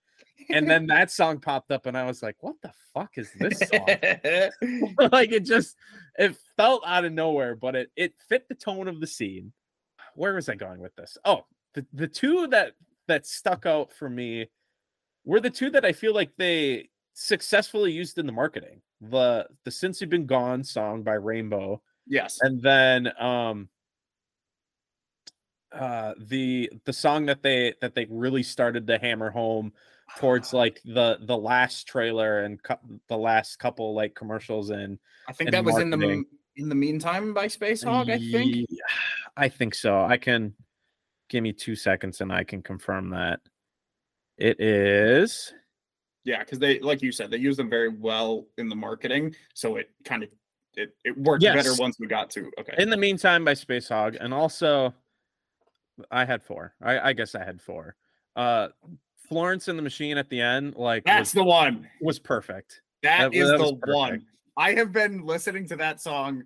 [0.51, 3.59] And then that song popped up and I was like, what the fuck is this
[3.59, 4.95] song?
[5.13, 5.77] like it just
[6.19, 9.53] it felt out of nowhere, but it it fit the tone of the scene.
[10.15, 11.19] Where was I going with this?
[11.25, 11.45] Oh,
[11.75, 12.73] the, the two that
[13.09, 14.49] that stuck out for me
[15.25, 18.81] were the two that I feel like they successfully used in the marketing.
[19.01, 22.39] The the Since You've Been Gone song by Rainbow, yes.
[22.41, 23.69] and then um
[25.73, 29.73] uh the the song that they that they really started to hammer home
[30.19, 35.33] towards like the the last trailer and cou- the last couple like commercials and I
[35.33, 36.25] think and that was in the
[36.57, 38.67] in the meantime by Spacehog, I think.
[39.37, 40.01] I think so.
[40.01, 40.55] I can
[41.29, 43.41] give me two seconds and I can confirm that.
[44.39, 45.53] It is.
[46.25, 49.77] Yeah, because they, like you said, they use them very well in the marketing, so
[49.77, 50.31] it kind of
[50.75, 52.75] it, it worked better once we got to okay.
[52.79, 54.93] In the meantime by Spacehog, and also
[56.11, 56.75] I had four.
[56.83, 57.97] I, I guess I had four.
[58.35, 58.69] Uh
[59.29, 61.89] Florence and the Machine at the end, like That's was, the one.
[62.01, 62.83] was perfect.
[63.03, 64.27] That That- is that the one.
[64.57, 66.45] I have been listening to that song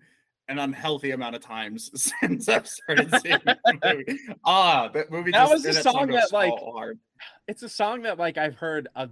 [0.48, 1.90] an unhealthy amount of times
[2.20, 4.18] since I've started seeing the movie.
[4.44, 5.30] Ah, that movie.
[5.30, 6.98] That just, was a song song that, like, hard.
[7.46, 9.08] It's a song that like I've heard a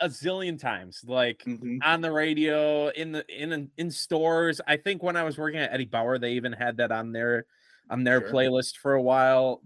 [0.00, 1.78] a zillion times, like Mhm.
[1.82, 4.60] on the radio, in the in in stores.
[4.66, 7.46] I think when I was working at Eddie Bauer, they even had that on their
[7.88, 8.30] on their Sure.
[8.32, 9.62] playlist for a while.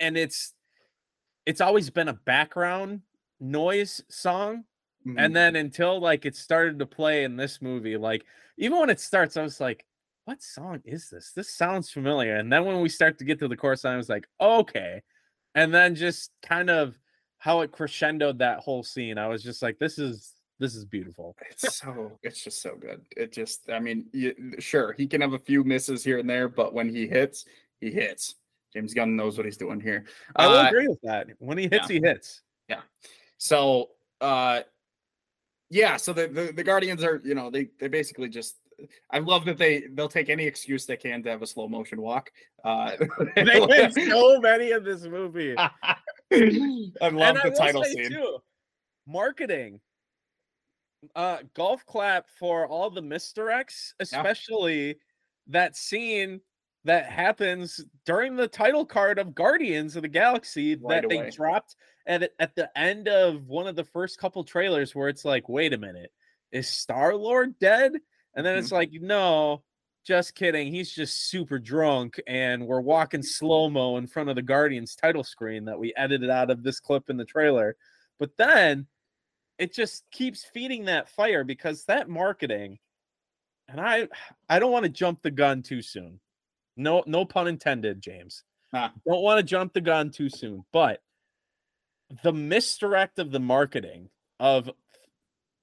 [0.00, 0.54] And it's
[1.48, 3.00] it's always been a background
[3.40, 4.64] noise song.
[5.06, 5.14] Mhm.
[5.16, 8.26] And then until like it started to play in this movie, like
[8.58, 9.86] even when it starts, I was like,
[10.26, 11.32] what song is this?
[11.32, 12.36] This sounds familiar.
[12.36, 15.02] And then when we start to get to the chorus, I was like, okay.
[15.54, 16.98] And then just kind of
[17.38, 21.34] how it crescendoed that whole scene, I was just like, this is this is beautiful.
[21.50, 23.00] It's so it's just so good.
[23.16, 26.50] It just I mean, you, sure he can have a few misses here and there,
[26.50, 27.46] but when he hits,
[27.80, 28.34] he hits.
[28.78, 30.04] James Gunn knows what he's doing here.
[30.36, 31.26] I will Uh, agree with that.
[31.40, 32.42] When he hits, he hits.
[32.68, 32.82] Yeah.
[33.38, 34.60] So uh
[35.68, 38.56] yeah, so the, the the Guardians are, you know, they they basically just
[39.10, 42.00] I love that they they'll take any excuse they can to have a slow motion
[42.00, 42.30] walk.
[42.62, 42.92] Uh
[43.34, 45.56] They win so many of this movie.
[45.58, 45.96] I
[46.30, 48.10] love and I the will title scene.
[48.12, 48.38] too,
[49.08, 49.80] marketing.
[51.16, 54.98] Uh, golf clap for all the misdirects, especially
[55.48, 56.40] that scene
[56.84, 61.76] that happens during the title card of Guardians of the Galaxy Right that they dropped
[62.06, 65.72] at at the end of one of the first couple trailers, where it's like, wait
[65.72, 66.12] a minute,
[66.52, 67.92] is Star Lord dead?
[68.34, 68.58] And then Mm-hmm.
[68.60, 69.62] it's like, no,
[70.06, 70.72] just kidding.
[70.72, 75.24] He's just super drunk, and we're walking slow mo in front of the Guardians title
[75.24, 77.76] screen that we edited out of this clip in the trailer.
[78.18, 78.86] But then
[79.58, 82.78] it just keeps feeding that fire because that marketing,
[83.68, 84.08] and I,
[84.48, 86.20] I don't want to jump the gun too soon.
[86.78, 88.44] No, no pun intended, James.
[88.72, 88.92] Ah.
[89.06, 91.02] Don't want to jump the gun too soon, but
[92.22, 94.08] the misdirect of the marketing
[94.40, 94.70] of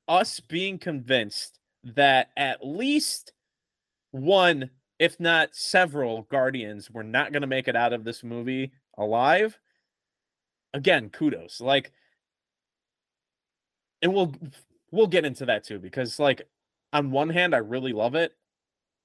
[0.08, 3.34] us being convinced that at least
[4.12, 8.72] one, if not several, Guardians were not going to make it out of this movie
[8.98, 9.58] alive.
[10.74, 11.62] Again, kudos.
[11.62, 11.92] Like,
[14.02, 14.34] and we'll
[14.92, 16.48] we'll get into that too because, like,
[16.94, 18.34] on one hand, I really love it,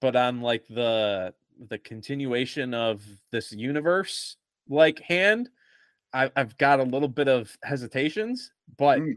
[0.00, 1.34] but on like the
[1.68, 4.36] the continuation of this universe,
[4.68, 5.50] like hand,
[6.12, 8.52] I, I've got a little bit of hesitations.
[8.78, 9.14] But Mm.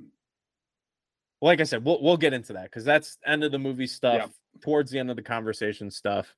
[1.42, 4.16] like I said, we'll we'll get into that because that's end of the movie stuff.
[4.22, 4.28] Yeah.
[4.62, 6.36] Towards the end of the conversation stuff.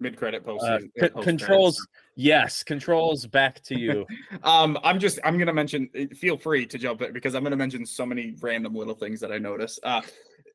[0.00, 0.64] Mid credit post.
[0.64, 1.86] Uh, c- controls,
[2.16, 4.06] yes, controls back to you.
[4.42, 5.88] Um, I'm just I'm gonna mention.
[5.94, 9.20] eh, Feel free to jump in because I'm gonna mention so many random little things
[9.20, 9.78] that I notice.
[9.82, 10.02] Uh,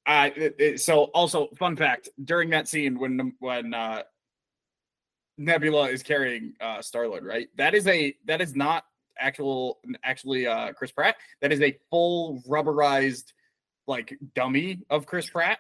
[0.10, 4.04] uh, it- it- so also fun fact during that scene when when uh,
[5.38, 7.48] Nebula is carrying uh, Star Lord, right?
[7.56, 8.84] That is a that is not
[9.18, 11.16] actual actually uh Chris Pratt.
[11.42, 13.32] That is a full rubberized
[13.88, 15.60] like dummy of Chris Pratt,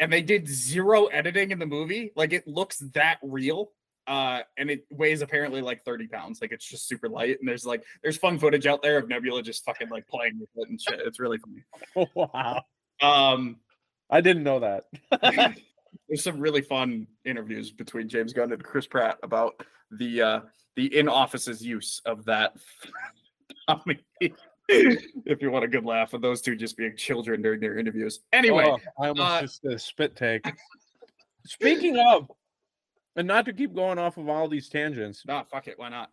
[0.00, 2.12] and they did zero editing in the movie.
[2.16, 3.70] Like it looks that real
[4.06, 7.66] uh and it weighs apparently like 30 pounds like it's just super light and there's
[7.66, 10.80] like there's fun footage out there of nebula just fucking like playing with it and
[10.80, 12.62] shit it's really funny wow,
[13.02, 13.56] um
[14.10, 14.84] I didn't know that.
[16.08, 19.60] there's some really fun interviews between james gunn and chris pratt about
[19.92, 20.40] the uh
[20.76, 22.54] the in-office's use of that
[23.68, 23.98] dummy.
[24.68, 28.20] if you want a good laugh of those two just being children during their interviews
[28.32, 30.44] anyway Oh, I almost uh, just a spit take.
[31.44, 32.28] Speaking of,
[33.14, 36.10] and not to keep going off of all these tangents, nah fuck it why not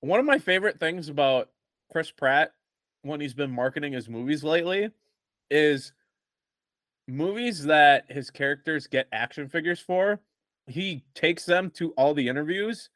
[0.00, 1.48] one of my favorite things about
[1.90, 2.52] Chris Pratt
[3.02, 4.90] when he's been marketing his movies lately
[5.50, 5.92] is
[7.06, 10.20] movies that his characters get action figures for.
[10.66, 12.88] He takes them to all the interviews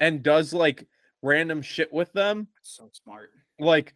[0.00, 0.86] and does like
[1.22, 2.48] random shit with them.
[2.62, 3.94] so smart Like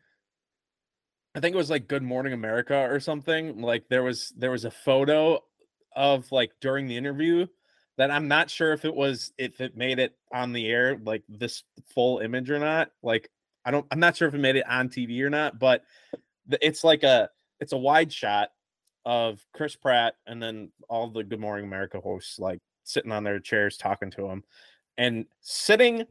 [1.35, 3.61] I think it was like Good Morning America or something.
[3.61, 5.41] Like there was there was a photo
[5.95, 7.47] of like during the interview
[7.99, 11.25] that I'm not sure if it was if it made it on the air like
[11.29, 11.65] this
[11.95, 12.91] full image or not.
[13.03, 13.29] Like
[13.65, 15.83] I don't I'm not sure if it made it on TV or not, but
[16.63, 17.29] it's like a
[17.61, 18.51] it's a wide shot
[19.07, 23.39] of Chris Pratt and then all the Good Morning America hosts like sitting on their
[23.39, 24.43] chairs talking to him
[24.99, 26.05] and sitting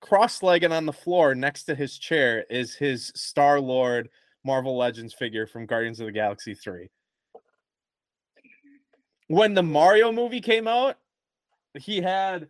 [0.00, 4.08] cross-legged on the floor next to his chair is his Star Lord
[4.44, 6.88] Marvel Legends figure from Guardians of the Galaxy 3.
[9.26, 10.98] When the Mario movie came out,
[11.76, 12.48] he had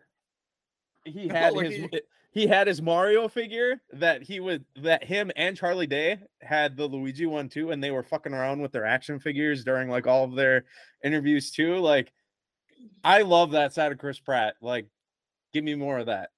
[1.04, 2.00] he had Like, his he-
[2.36, 6.86] he had his Mario figure that he would that him and Charlie Day had the
[6.86, 10.24] Luigi one too, and they were fucking around with their action figures during like all
[10.24, 10.66] of their
[11.02, 11.78] interviews too.
[11.78, 12.12] Like,
[13.02, 14.56] I love that side of Chris Pratt.
[14.60, 14.86] Like,
[15.54, 16.28] give me more of that.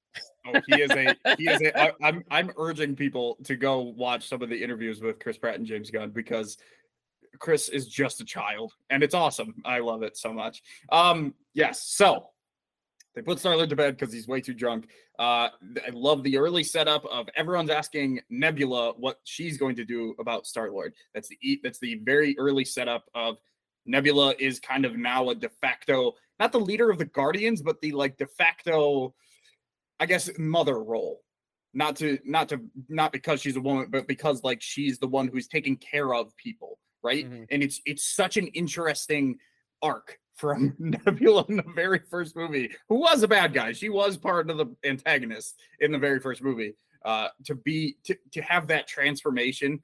[0.46, 1.76] Oh, he is a he is a.
[1.76, 5.56] I, I'm I'm urging people to go watch some of the interviews with Chris Pratt
[5.56, 6.58] and James Gunn because
[7.40, 9.56] Chris is just a child and it's awesome.
[9.64, 10.62] I love it so much.
[10.92, 11.82] Um, yes.
[11.82, 12.28] So
[13.18, 14.86] they put Starlord to bed because he's way too drunk.
[15.18, 15.48] Uh,
[15.84, 20.46] I love the early setup of everyone's asking Nebula what she's going to do about
[20.46, 20.94] Star Lord.
[21.14, 23.38] That's the that's the very early setup of
[23.86, 27.80] Nebula is kind of now a de facto, not the leader of the Guardians, but
[27.80, 29.16] the like de facto,
[29.98, 31.20] I guess, mother role.
[31.74, 35.26] Not to not to not because she's a woman, but because like she's the one
[35.26, 37.28] who's taking care of people, right?
[37.28, 37.46] Mhm.
[37.50, 39.38] And it's it's such an interesting
[39.82, 43.72] arc from Nebula in the very first movie, who was a bad guy.
[43.72, 46.74] She was part of the antagonist in the very first movie.
[47.04, 49.80] Uh, to be to to have that transformation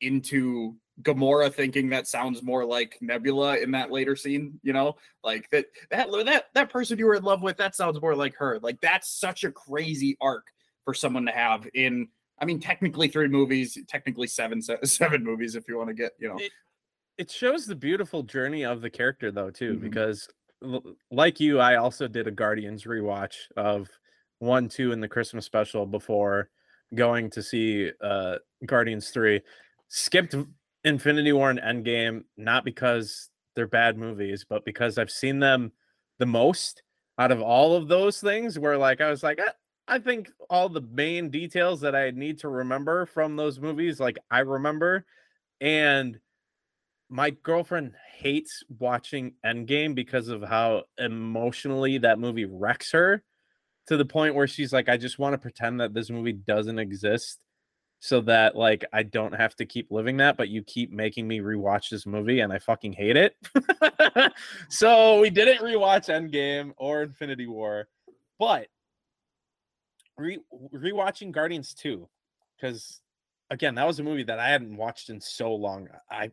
[0.00, 5.48] into Gamora thinking that sounds more like Nebula in that later scene, you know, like
[5.50, 8.58] that that that that person you were in love with, that sounds more like her.
[8.62, 10.46] Like that's such a crazy arc
[10.84, 12.08] for someone to have in
[12.38, 16.28] I mean technically three movies, technically seven seven movies if you want to get, you
[16.28, 16.38] know.
[17.18, 19.80] It- shows the beautiful journey of the character though too, Mhm.
[19.80, 20.28] because
[21.10, 23.88] like you, I also did a Guardians rewatch of
[24.38, 26.50] one, two, and the Christmas special before
[26.94, 29.42] going to see uh Guardians three.
[29.88, 30.34] Skipped
[30.84, 35.72] Infinity War and Endgame, not because they're bad movies, but because I've seen them
[36.18, 36.82] the most
[37.18, 38.58] out of all of those things.
[38.58, 39.52] Where like I was like, "Eh,
[39.86, 44.18] I think all the main details that I need to remember from those movies, like
[44.30, 45.06] I remember,
[45.60, 46.18] and
[47.08, 53.22] my girlfriend hates watching Endgame because of how emotionally that movie wrecks her
[53.86, 56.78] to the point where she's like, I just want to pretend that this movie doesn't
[56.78, 57.40] exist
[58.00, 61.40] so that like I don't have to keep living that, but you keep making me
[61.40, 63.36] rewatch this movie and I fucking hate it.
[64.68, 67.88] so we didn't rewatch Endgame or Infinity War,
[68.38, 68.68] but
[70.18, 70.40] re-
[70.74, 72.08] rewatching Guardians 2
[72.56, 73.00] because
[73.50, 75.88] again, that was a movie that I hadn't watched in so long.
[76.10, 76.30] I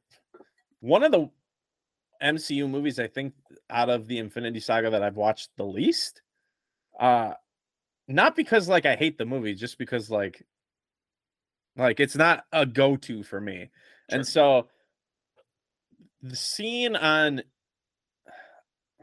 [0.81, 1.29] one of the
[2.21, 3.33] MCU movies I think
[3.69, 6.21] out of the Infinity Saga that I've watched the least.
[6.99, 7.33] Uh
[8.07, 10.45] not because like I hate the movie, just because like
[11.77, 13.69] like it's not a go-to for me.
[14.09, 14.67] And so
[16.21, 17.41] the scene on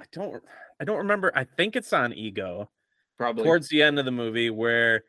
[0.00, 0.42] I don't
[0.80, 1.32] I don't remember.
[1.34, 2.70] I think it's on Ego
[3.16, 5.04] Probably towards the end of the movie where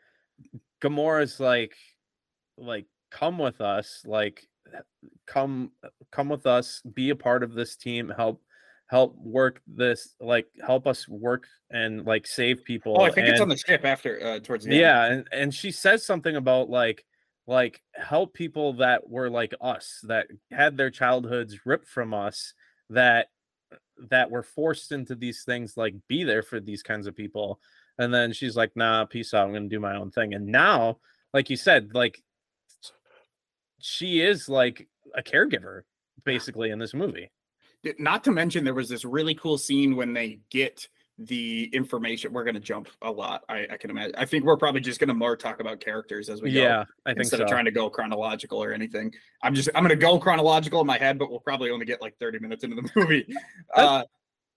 [0.81, 1.75] Gamora's like
[2.57, 4.48] like come with us like
[5.25, 5.71] come
[6.11, 8.41] come with us be a part of this team help
[8.87, 13.39] help work this like help us work and like save people Oh, I think it's
[13.41, 14.79] on the ship after uh towards the end.
[14.79, 17.05] yeah and, and she says something about like
[17.45, 22.53] like help people that were like us that had their childhoods ripped from us
[22.89, 23.27] that
[24.09, 27.59] that were forced into these things like be there for these kinds of people
[27.99, 30.97] and then she's like nah peace out i'm gonna do my own thing and now
[31.33, 32.23] like you said like
[33.79, 35.81] she is like a caregiver
[36.25, 37.31] basically in this movie
[37.97, 40.87] Not to mention, there was this really cool scene when they get
[41.19, 42.31] the information.
[42.31, 43.43] We're gonna jump a lot.
[43.49, 44.15] I, I can imagine.
[44.17, 46.61] I think we're probably just gonna more talk about characters as we go.
[46.61, 49.13] yeah i think instead so of trying to go chronological or anything.
[49.43, 52.17] I'm just I'm gonna go chronological in my head, but we'll probably only get like
[52.19, 53.27] 30 minutes into the movie.
[53.75, 54.03] Uh,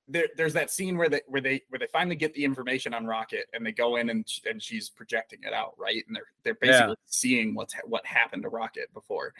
[0.08, 3.06] there, there's that scene where they where they where they finally get the information on
[3.06, 6.02] Rocket and they go in and and she's projecting it out, right?
[6.06, 6.70] And they're they're Yeah.
[6.72, 9.32] basically seeing what's ha- what happened to Rocket before.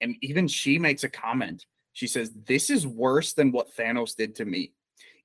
[0.00, 1.66] And even she makes a comment.
[1.92, 4.72] She says, "This is worse than what Thanos did to me."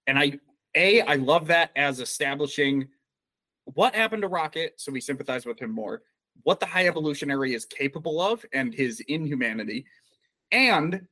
[0.07, 0.39] And I
[0.75, 2.87] a I love that as establishing
[3.65, 6.01] what happened to Rocket, so we sympathize with him more
[6.41, 9.85] what the high evolutionary is capable of and his inhumanity.
[10.51, 11.07] And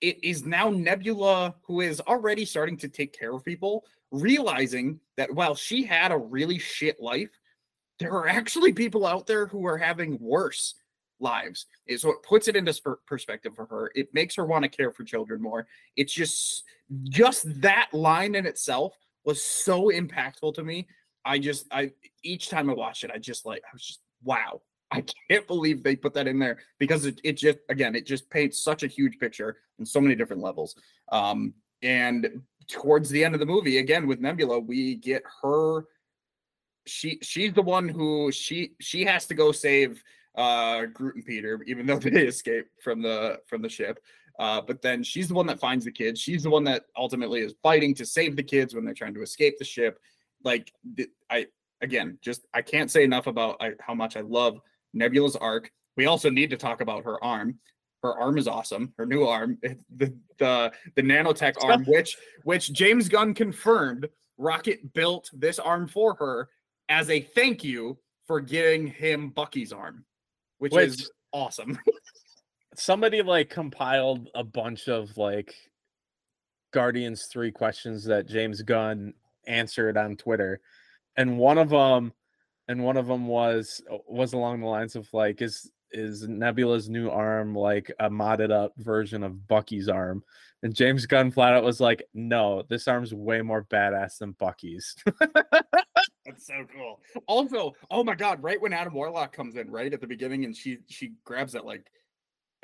[0.00, 5.32] it is now Nebula, who is already starting to take care of people, realizing that
[5.34, 7.30] while she had a really shit life,
[7.98, 10.74] there are actually people out there who are having worse
[11.18, 11.66] lives.
[11.88, 13.90] And So it puts it into sper- perspective for her.
[13.94, 15.66] It makes her want to care for children more.
[15.96, 16.64] It's just
[17.04, 18.94] just that line in itself
[19.24, 20.86] was so impactful to me.
[21.24, 21.92] I just I
[22.22, 24.60] each time I watched it, I just like I was just wow.
[24.90, 28.30] I can't believe they put that in there because it, it just again it just
[28.30, 30.76] paints such a huge picture in so many different levels.
[31.10, 35.84] Um and towards the end of the movie, again with Nebula, we get her
[36.86, 40.02] she she's the one who she she has to go save
[40.36, 43.98] uh Groot and Peter, even though they escape from the from the ship.
[44.38, 46.20] Uh, but then she's the one that finds the kids.
[46.20, 49.22] She's the one that ultimately is fighting to save the kids when they're trying to
[49.22, 49.98] escape the ship.
[50.44, 50.72] Like
[51.30, 51.46] I
[51.80, 54.60] again, just I can't say enough about I, how much I love
[54.96, 55.70] Nebula's arc.
[55.96, 57.58] We also need to talk about her arm.
[58.02, 58.92] Her arm is awesome.
[58.98, 59.58] Her new arm,
[59.96, 66.14] the the the nanotech arm, which which James Gunn confirmed Rocket built this arm for
[66.14, 66.48] her
[66.88, 70.04] as a thank you for getting him Bucky's arm,
[70.58, 71.78] which, which is awesome.
[72.76, 75.54] somebody like compiled a bunch of like
[76.72, 79.14] Guardians 3 questions that James Gunn
[79.46, 80.60] answered on Twitter.
[81.16, 82.12] And one of them
[82.68, 86.88] and one of them was uh, was along the lines of like is is Nebula's
[86.88, 90.22] new arm like a modded up version of Bucky's arm?
[90.62, 94.96] And James Gunn flat out was like, "No, this arm's way more badass than Bucky's."
[96.26, 97.00] That's so cool.
[97.28, 100.56] Also, oh my god, right when Adam Warlock comes in, right at the beginning, and
[100.56, 101.86] she she grabs that like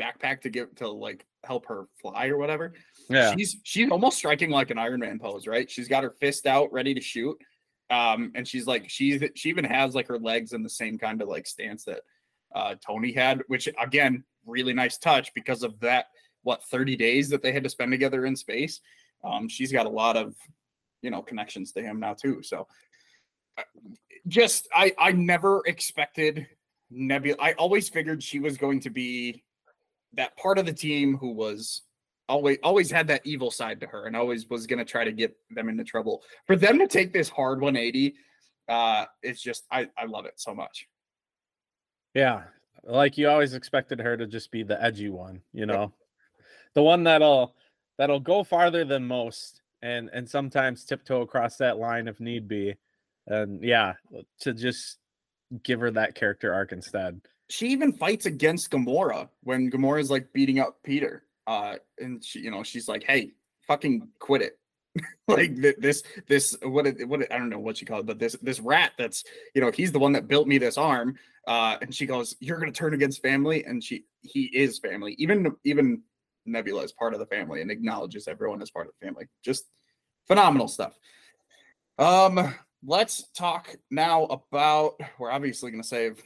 [0.00, 2.72] backpack to get to like help her fly or whatever.
[3.08, 5.70] Yeah, she's she's almost striking like an Iron Man pose, right?
[5.70, 7.36] She's got her fist out, ready to shoot,
[7.92, 11.20] um, and she's like she's she even has like her legs in the same kind
[11.20, 12.00] of like stance that
[12.54, 16.06] uh, Tony had, which again, really nice touch because of that.
[16.44, 18.80] What 30 days that they had to spend together in space.
[19.22, 20.34] Um, she's got a lot of
[21.02, 22.42] you know connections to him now too.
[22.42, 22.66] So
[23.58, 23.62] uh,
[24.26, 26.46] just I I never expected
[26.90, 27.36] Nebula.
[27.40, 29.44] I always figured she was going to be
[30.14, 31.82] that part of the team who was
[32.28, 35.12] always always had that evil side to her and always was going to try to
[35.12, 36.22] get them into trouble.
[36.46, 38.14] For them to take this hard 180,
[38.68, 40.86] uh, it's just I I love it so much.
[42.14, 42.42] Yeah,
[42.84, 45.90] like you always expected her to just be the edgy one, you know, yep.
[46.74, 47.54] the one that'll
[47.98, 52.74] that'll go farther than most, and and sometimes tiptoe across that line if need be,
[53.26, 53.94] and yeah,
[54.40, 54.98] to just
[55.62, 57.20] give her that character arc instead
[57.52, 61.24] she even fights against Gamora when Gamora is like beating up Peter.
[61.46, 63.32] Uh, and she, you know, she's like, "Hey,
[63.66, 64.58] fucking quit it."
[65.28, 68.60] like this, this, what, what, I don't know what she called it, but this, this
[68.60, 69.24] rat that's,
[69.54, 71.16] you know, he's the one that built me this arm.
[71.46, 75.14] Uh, and she goes, "You're gonna turn against family," and she, he is family.
[75.18, 76.02] Even, even
[76.46, 79.26] Nebula is part of the family and acknowledges everyone as part of the family.
[79.44, 79.64] Just
[80.28, 80.96] phenomenal stuff.
[81.98, 85.00] Um, let's talk now about.
[85.18, 86.22] We're obviously gonna save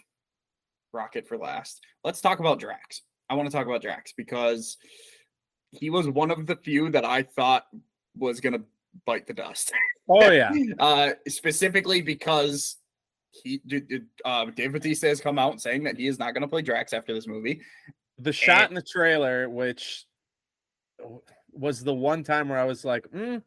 [0.92, 1.82] Rocket for last.
[2.04, 3.02] Let's talk about Drax.
[3.28, 4.76] I want to talk about Drax because
[5.72, 7.66] he was one of the few that I thought
[8.16, 8.62] was going to
[9.04, 9.72] bite the dust.
[10.08, 10.52] Oh yeah.
[10.78, 12.76] uh, specifically because
[13.42, 13.60] he
[14.24, 16.92] uh, Dave Bautista has come out saying that he is not going to play Drax
[16.92, 17.60] after this movie.
[18.18, 20.06] The shot and, in the trailer, which
[21.52, 23.42] was the one time where I was like, mm,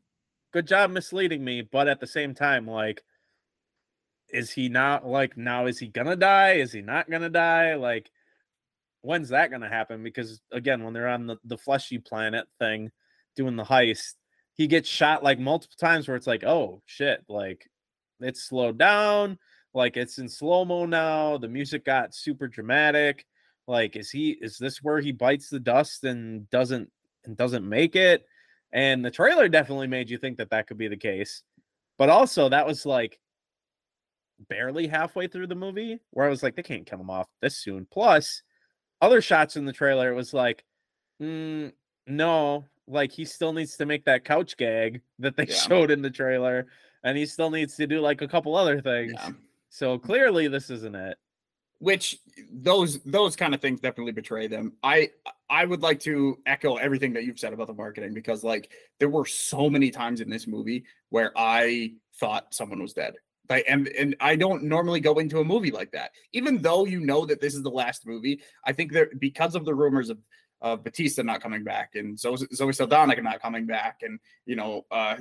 [0.53, 3.03] "Good job misleading me," but at the same time, like
[4.31, 8.11] is he not like now is he gonna die is he not gonna die like
[9.01, 12.91] when's that gonna happen because again when they're on the, the fleshy planet thing
[13.35, 14.15] doing the heist
[14.53, 17.69] he gets shot like multiple times where it's like oh shit like
[18.19, 19.37] it's slowed down
[19.73, 23.25] like it's in slow mo now the music got super dramatic
[23.67, 26.89] like is he is this where he bites the dust and doesn't
[27.25, 28.25] and doesn't make it
[28.73, 31.43] and the trailer definitely made you think that that could be the case
[31.97, 33.19] but also that was like
[34.47, 37.57] barely halfway through the movie where I was like, they can't kill him off this
[37.57, 37.85] soon.
[37.91, 38.41] Plus,
[39.01, 40.63] other shots in the trailer, it was like,
[41.21, 41.71] mm,
[42.07, 45.55] no, like he still needs to make that couch gag that they yeah.
[45.55, 46.67] showed in the trailer,
[47.03, 49.13] and he still needs to do like a couple other things.
[49.15, 49.31] Yeah.
[49.69, 51.17] So clearly, this isn't it.
[51.79, 52.19] Which
[52.51, 54.73] those those kind of things definitely betray them.
[54.83, 55.11] I
[55.49, 59.07] I would like to echo everything that you've said about the marketing because like there
[59.07, 63.13] were so many times in this movie where I thought someone was dead
[63.49, 66.99] like, and and I don't normally go into a movie like that, even though you
[66.99, 68.41] know that this is the last movie.
[68.63, 70.19] I think that because of the rumors of
[70.61, 74.85] of Bautista not coming back and Zoe, Zoe Saldana not coming back, and you know,
[74.91, 75.17] uh,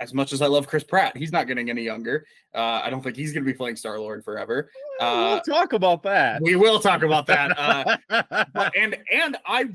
[0.00, 2.26] as much as I love Chris Pratt, he's not getting any younger.
[2.54, 4.70] Uh, I don't think he's going to be playing Star Lord forever.
[4.98, 6.42] Uh, we'll talk about that.
[6.42, 7.56] We will talk about that.
[7.56, 7.96] Uh,
[8.52, 9.66] but, and and I,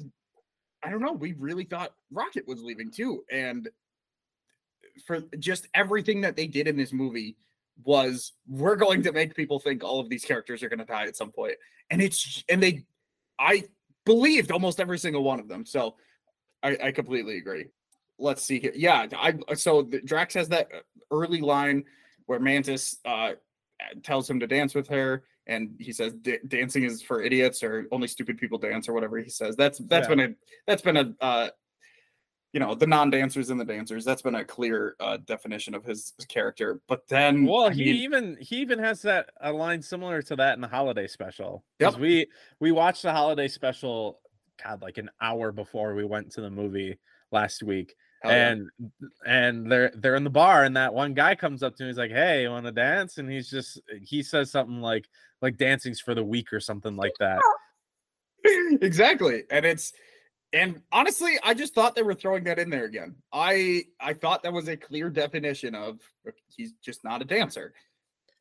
[0.83, 1.13] I don't know.
[1.13, 3.69] We really thought Rocket was leaving too, and
[5.05, 7.37] for just everything that they did in this movie
[7.84, 11.05] was we're going to make people think all of these characters are going to die
[11.05, 11.55] at some point.
[11.89, 12.86] And it's and they
[13.39, 13.63] i
[14.05, 15.65] believed almost every single one of them.
[15.65, 15.95] So
[16.63, 17.67] i, I completely agree.
[18.17, 18.73] Let's see here.
[18.76, 20.69] Yeah i so the, drax has that
[21.11, 21.84] early line
[22.26, 23.34] where mantis uh
[24.03, 26.13] tells him to dance with her and he says
[26.47, 29.55] dancing is for idiots or only stupid people dance or whatever he says.
[29.55, 30.15] That's that's yeah.
[30.15, 31.49] been a that's been a uh
[32.55, 36.13] you know the non-dancers and the dancers that's been a clear uh, definition of his,
[36.29, 36.79] character.
[36.87, 40.55] But then well he mean, even he even has that a line similar to that
[40.55, 41.65] in the holiday special.
[41.77, 42.01] Because yep.
[42.01, 42.27] we
[42.61, 44.21] we watched the holiday special
[44.63, 46.97] god like an hour before we went to the movie
[47.29, 47.93] last week.
[48.23, 48.51] Hell yeah.
[48.51, 48.69] and
[49.27, 51.97] and they're they're in the bar and that one guy comes up to me he's
[51.97, 53.17] like hey you want to dance?
[53.17, 55.09] And he's just he says something like
[55.41, 57.41] like dancing's for the weak or something like that.
[58.81, 59.41] Exactly.
[59.49, 59.91] And it's
[60.55, 63.15] and honestly i just thought they were throwing that in there again.
[63.31, 65.99] I i thought that was a clear definition of
[66.47, 67.73] he's just not a dancer.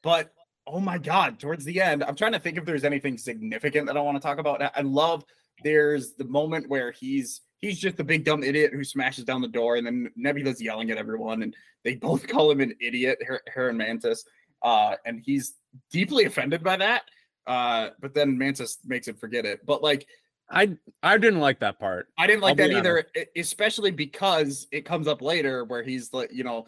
[0.03, 0.33] But
[0.67, 3.99] oh my god towards the end i'm trying to think if there's anything significant that
[3.99, 4.63] i want to talk about.
[4.63, 5.25] I love
[5.63, 9.49] there's the moment where he's he's just a big dumb idiot who smashes down the
[9.49, 13.41] door and then nebula's yelling at everyone and they both call him an idiot her,
[13.53, 14.25] her and mantis.
[14.63, 15.55] Uh and he's
[15.91, 17.03] deeply offended by that.
[17.47, 19.65] Uh but then mantis makes him forget it.
[19.67, 20.07] But like
[20.51, 20.71] i
[21.03, 25.09] i didn't like that part I didn't like I'll that either, especially because it comes
[25.09, 26.67] up later where he's like, you know,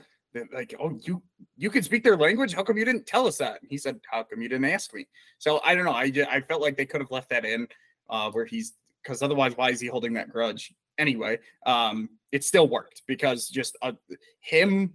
[0.53, 1.23] like, oh, you
[1.57, 2.55] you can speak their language.
[2.55, 3.61] How come you didn't tell us that?
[3.69, 5.07] He said, how come you didn't ask me?
[5.39, 5.93] So I don't know.
[5.93, 7.69] I ju- I felt like they could have left that in,
[8.11, 11.39] uh, where he's because otherwise, why is he holding that grudge anyway?
[11.65, 13.93] Um, it still worked because just uh,
[14.41, 14.95] him.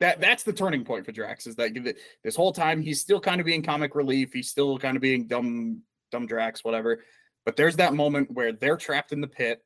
[0.00, 3.20] That, that's the turning point for Drax is that th- this whole time he's still
[3.20, 7.04] kind of being comic relief he's still kind of being dumb dumb Drax whatever
[7.44, 9.62] but there's that moment where they're trapped in the pit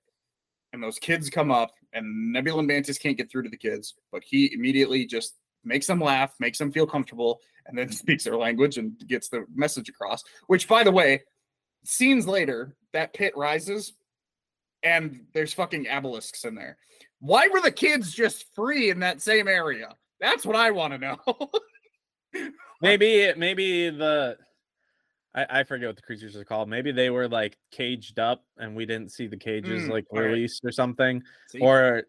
[0.73, 3.95] and those kids come up and Nebula and Mantis can't get through to the kids,
[4.11, 8.37] but he immediately just makes them laugh, makes them feel comfortable, and then speaks their
[8.37, 10.23] language and gets the message across.
[10.47, 11.23] Which, by the way,
[11.85, 13.95] scenes later, that pit rises
[14.83, 16.77] and there's fucking obelisks in there.
[17.21, 19.95] Why were the kids just free in that same area?
[20.21, 21.51] That's what I want to know.
[22.83, 24.37] maybe maybe the
[25.35, 28.75] I, I forget what the creatures are called maybe they were like caged up and
[28.77, 30.27] we didn't see the cages Mm, like all right.
[30.31, 31.61] released or something See?
[31.61, 32.05] or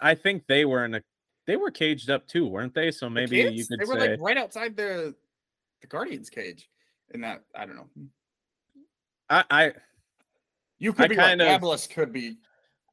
[0.00, 1.02] i think they were in a
[1.46, 4.00] they were caged up too weren't they so The maybe you kids, could they were
[4.00, 5.14] say like right outside the
[5.82, 6.68] the Guardian's cage.
[7.12, 7.88] In that, I don't know.
[9.28, 9.72] I, I
[10.78, 11.62] You could I be kind right.
[11.62, 12.36] of- could be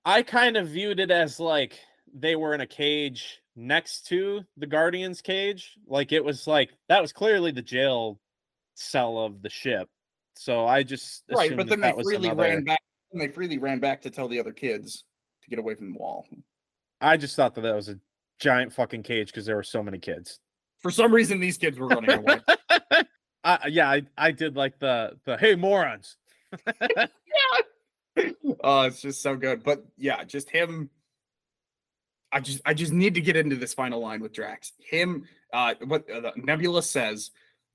[0.06, 1.80] i kind of viewed it as like
[2.14, 7.02] they were in a cage next to the guardian's cage like it was like that
[7.02, 8.20] was clearly the jail
[8.76, 9.90] cell of the ship
[10.36, 12.80] so i just right, but then that they freely another- ran back.
[13.12, 15.04] and They freely ran back to tell the other kids
[15.44, 16.26] to get away from the wall.
[17.02, 18.00] i just thought that that was a
[18.40, 20.40] giant fucking cage because there were so many kids
[20.80, 22.40] For some reason, these kids were running away.
[23.46, 26.18] I, yeah, I, I did like the the hey morons.
[26.82, 27.06] Yeah.
[28.64, 29.64] Oh, it's just so good.
[29.64, 30.90] But yeah, just him.
[32.32, 34.72] I just I just need to get into this final line with Drax.
[34.80, 37.32] Him, uh, what uh, the- Nebula says,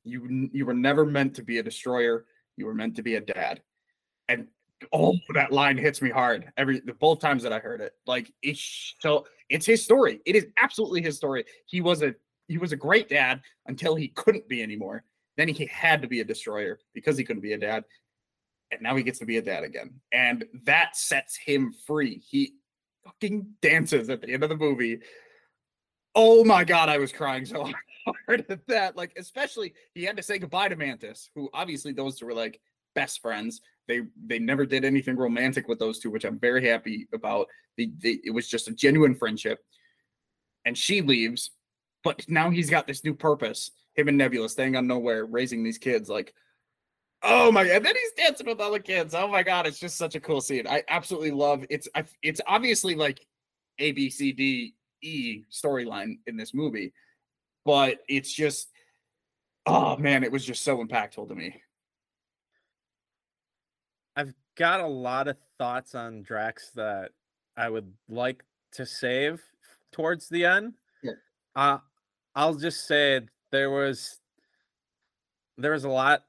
[0.09, 2.25] you you were never meant to be a destroyer.
[2.57, 3.63] You were meant to be a dad.
[4.29, 4.49] And
[4.93, 7.93] oh, that line hits me hard every the both times that I heard it.
[8.07, 10.21] Like it's so it's his story.
[10.27, 11.45] It is absolutely his story.
[11.67, 12.15] He was a
[12.49, 15.05] he was a great dad until he couldn't be anymore.
[15.37, 17.85] Then he had to be a destroyer because he couldn't be a dad
[18.71, 19.95] and now he gets to be a dad again.
[20.13, 22.23] And that sets him free.
[22.29, 22.55] He
[23.05, 25.01] fucking dances at the end of the movie.
[26.15, 27.75] Oh my god, I was crying so hard
[28.29, 28.97] at that.
[28.97, 32.61] Like, especially he had to say goodbye to Mantis, who obviously those two were like
[32.95, 33.61] best friends.
[33.87, 37.47] They they never did anything romantic with those two, which I'm very happy about.
[37.77, 39.61] They, they, it was just a genuine friendship.
[40.65, 41.51] And she leaves,
[42.05, 43.71] but now he's got this new purpose.
[43.95, 46.09] Him and Nebula staying on Knowhere, raising these kids.
[46.09, 46.35] Like,
[47.23, 47.77] Oh my god!
[47.77, 49.15] And then he's dancing with other kids.
[49.15, 49.67] Oh my god!
[49.67, 50.67] It's just such a cool scene.
[50.69, 51.89] I absolutely love it's.
[51.95, 53.27] I- It's obviously like
[53.79, 56.93] A B C D E storyline in this movie,
[57.69, 58.71] but it's just.
[59.66, 60.25] Oh man!
[60.25, 61.61] It was just so impactful to me.
[64.16, 67.11] I've got a lot of thoughts on Drax that
[67.59, 68.43] I would like
[68.73, 69.43] to save
[69.93, 70.73] towards the end.
[71.03, 71.12] Yeah.
[71.55, 71.79] Uh,
[72.35, 73.21] I'll just say
[73.53, 74.19] there was
[75.59, 76.25] there was a lot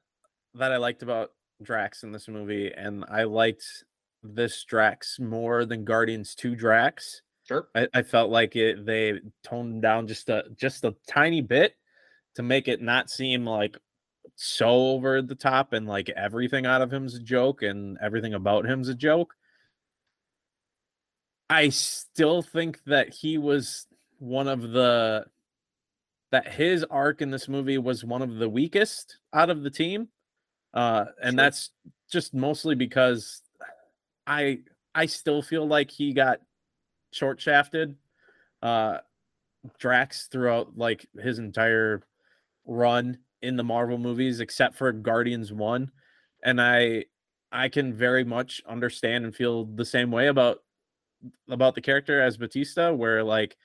[0.55, 1.31] that I liked about
[1.63, 3.63] Drax in this movie, and I liked
[4.23, 7.21] this Drax more than Guardians 2 Drax.
[7.49, 7.67] Sure.
[7.73, 11.73] I, I felt like it they toned him down just a just a tiny bit
[12.35, 13.75] to make it not seem like
[14.35, 18.65] so over the top and like everything out of him's a joke and everything about
[18.65, 19.33] him's a joke.
[21.49, 23.87] I still think that he was
[24.19, 25.25] one of the
[26.29, 30.09] that his arc in this movie was one of the weakest out of the team.
[30.71, 31.45] Uh and Sure.
[31.45, 31.71] that's
[32.11, 33.41] just mostly because
[34.27, 34.59] I
[34.93, 36.41] I still feel like he got
[37.11, 37.95] short shafted.
[38.61, 38.99] Uh
[39.77, 42.01] Drax throughout like his entire
[42.65, 45.91] run in the Marvel movies except for Guardians 1
[46.43, 47.05] and I
[47.51, 50.59] I can very much understand and feel the same way about
[51.49, 53.57] about the character as Bautista where like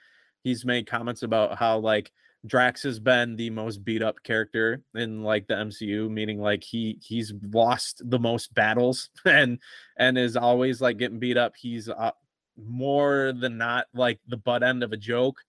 [0.43, 2.11] he's made comments about how like
[2.47, 6.99] Drax has been the most beat up character in like the MCU meaning like he
[7.03, 9.59] he's lost the most battles and
[9.97, 12.11] and is always like getting beat up he's uh,
[12.57, 15.41] more than not like the butt end of a joke.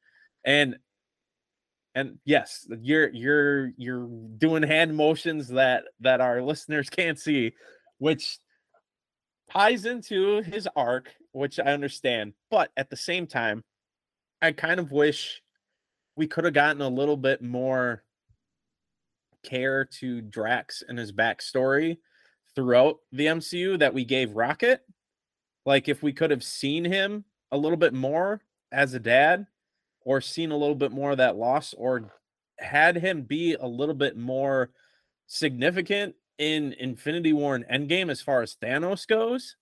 [0.43, 0.77] And
[1.93, 7.53] and yes, you're you're you're doing hand motions that that our listeners can't see,
[7.97, 8.37] which
[9.51, 12.33] ties into his arc, which I understand.
[12.51, 13.63] But at the same time,
[14.41, 15.41] I kind of wish
[16.15, 18.03] we could have gotten a little bit more
[19.43, 21.97] care to Drax and his backstory
[22.55, 24.81] throughout the MCU that we gave Rocket.
[25.65, 28.41] Like if we could have seen him a little bit more
[28.71, 29.47] as a dad
[30.01, 32.11] or seen a little bit more of that loss or
[32.59, 34.69] had him be a little bit more
[35.27, 39.55] significant in Infinity War and Endgame as far as Thanos goes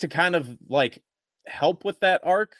[0.00, 1.02] to kind of like
[1.46, 2.54] help with that arc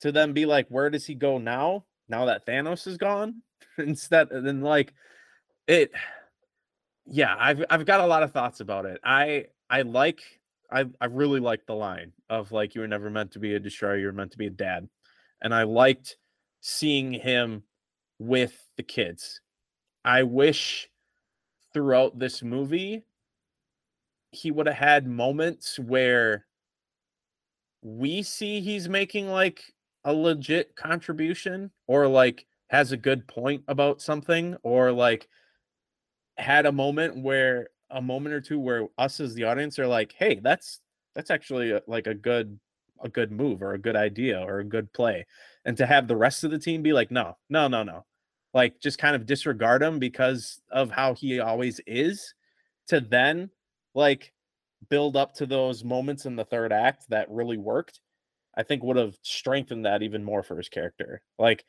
[0.00, 1.84] to then be like where does he go now?
[2.08, 3.42] Now that Thanos is gone?
[3.78, 4.94] Instead then like
[5.66, 5.90] it
[7.06, 9.00] yeah I've I've got a lot of thoughts about it.
[9.04, 10.22] I I like
[10.74, 13.60] I I really liked the line of like you were never meant to be a
[13.60, 14.88] destroyer you were meant to be a dad
[15.42, 16.16] and I liked
[16.60, 17.62] seeing him
[18.18, 19.40] with the kids.
[20.04, 20.88] I wish
[21.72, 23.04] throughout this movie,
[24.30, 26.46] he would have had moments where
[27.82, 29.62] we see he's making like
[30.04, 35.28] a legit contribution or like has a good point about something or like
[36.38, 40.14] had a moment where a moment or two where us as the audience are like
[40.18, 40.80] hey that's
[41.14, 42.58] that's actually a, like a good
[43.02, 45.26] a good move or a good idea or a good play.
[45.64, 48.04] And to have the rest of the team be like no no no no.
[48.52, 52.34] Like just kind of disregard him because of how he always is
[52.88, 53.50] to then
[53.94, 54.32] like
[54.88, 58.00] build up to those moments in the third act that really worked
[58.54, 61.22] i think would have strengthened that even more for his character.
[61.38, 61.64] Like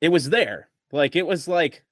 [0.00, 0.68] it was there.
[0.92, 1.84] Like it was like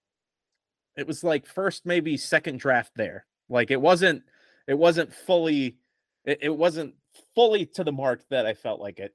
[0.97, 4.23] it was like first maybe second draft there like it wasn't
[4.67, 5.77] it wasn't fully
[6.25, 6.95] it, it wasn't
[7.35, 9.15] fully to the mark that i felt like it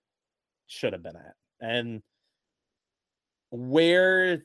[0.68, 2.02] should have been at and
[3.52, 4.44] where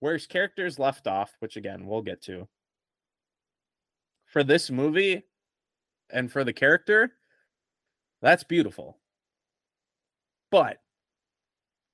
[0.00, 2.46] where's characters left off, which again we'll get to.
[4.26, 5.24] For this movie
[6.10, 7.12] and for the character,
[8.20, 8.98] that's beautiful.
[10.50, 10.78] But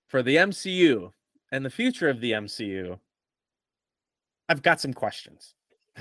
[0.09, 1.13] for the MCU
[1.51, 2.99] and the future of the MCU,
[4.53, 5.55] I've got some questions.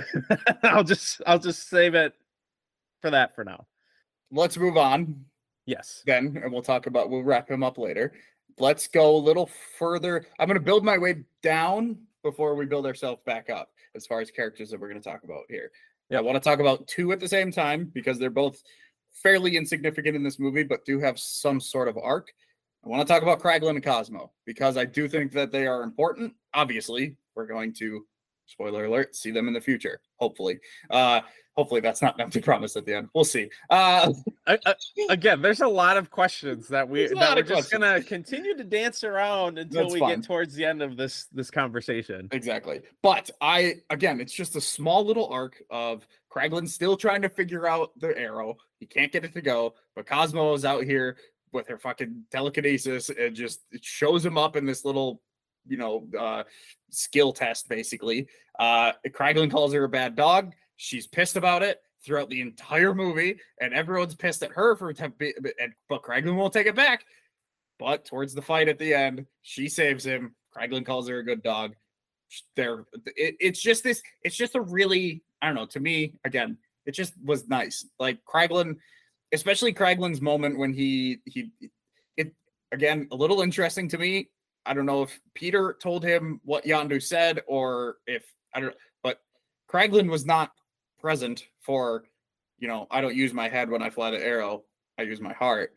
[0.64, 2.14] I'll just I'll just save it
[3.02, 3.66] for that for now.
[4.32, 5.26] Let's move on.
[5.66, 6.04] Yes.
[6.06, 8.14] Then and we'll talk about we'll wrap him up later
[8.60, 10.26] let's go a little further.
[10.40, 14.22] I'm going to build my way down before we build ourselves back up as far
[14.22, 15.72] as characters that we're going to talk about here.
[16.10, 16.20] Yeah.
[16.20, 18.62] I want to talk about two at the same time because they're both
[19.12, 22.32] fairly insignificant in this movie, but do have some sort of arc.
[22.86, 25.84] I want to talk about Kraglin and Cosmo because I do think that they are
[25.84, 26.34] important.
[26.54, 28.06] Obviously, we're going to
[28.46, 31.22] spoiler alert see them in the future hopefully uh
[31.56, 33.10] hopefully that's not an empty promise at the end.
[33.14, 33.50] We'll see.
[33.70, 34.14] Uh,
[34.48, 34.76] I, I,
[35.10, 39.04] again, there's a lot of questions that we that we're just gonna continue to dance
[39.04, 40.16] around until that's we fine.
[40.18, 42.28] get towards the end of this this conversation.
[42.32, 42.82] Exactly.
[43.02, 47.68] But I again, it's just a small little arc of Kraglin still trying to figure
[47.68, 48.58] out the arrow.
[48.80, 51.18] He can't get it to go, but Cosmo is out here
[51.54, 55.22] with her fucking telekinesis and just shows him up in this little
[55.68, 56.44] you know uh
[56.90, 58.28] skill test basically
[58.60, 63.40] uh Kraglin calls her a bad dog She's pissed about it throughout the entire movie,
[63.62, 67.06] and everyone's pissed at her for temp- and but Kraglin won't take it back.
[67.78, 70.34] But towards the fight at the end, she saves him.
[70.58, 71.76] Kraglin calls her a good dog.
[72.56, 74.02] There, it, it's just this.
[74.24, 75.68] It's just a really, I don't know.
[75.68, 76.58] To me, again,
[76.88, 77.86] it just was nice.
[78.00, 78.78] Like Kraglin,
[79.32, 81.52] especially Kraglin's moment when he he
[82.18, 82.34] it
[82.72, 84.30] again a little interesting to me.
[84.66, 88.76] I don't know if Peter told him what Yondu said or if I don't.
[89.04, 89.20] But
[89.70, 90.52] Kraglin was not
[91.00, 92.04] present for,
[92.60, 94.64] you know, I don't use my head when I fly the arrow,
[94.98, 95.74] I use my heart.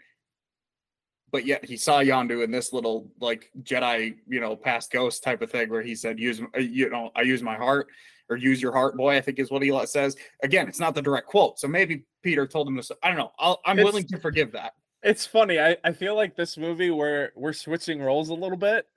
[1.32, 5.42] But yet he saw Yondu in this little like Jedi, you know, past ghost type
[5.42, 7.88] of thing where he said, use, uh, you know, I use my heart
[8.28, 10.16] or use your heart, boy, I think is what he says.
[10.42, 11.58] Again, it's not the direct quote.
[11.58, 12.90] So maybe Peter told him this.
[13.02, 13.32] I don't know.
[13.38, 14.74] i am willing to forgive that.
[15.04, 15.60] It's funny.
[15.60, 18.88] I, I feel like this movie where we're switching roles a little bit,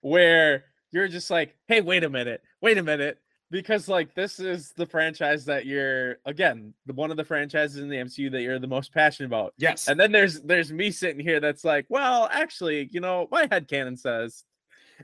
[0.00, 3.18] where you're just like, hey, wait a minute, wait a minute
[3.50, 7.88] because like this is the franchise that you're again the one of the franchises in
[7.88, 9.54] the MCU that you're the most passionate about.
[9.56, 9.88] Yes.
[9.88, 13.68] And then there's there's me sitting here that's like, well, actually, you know, my head
[13.68, 14.44] canon says.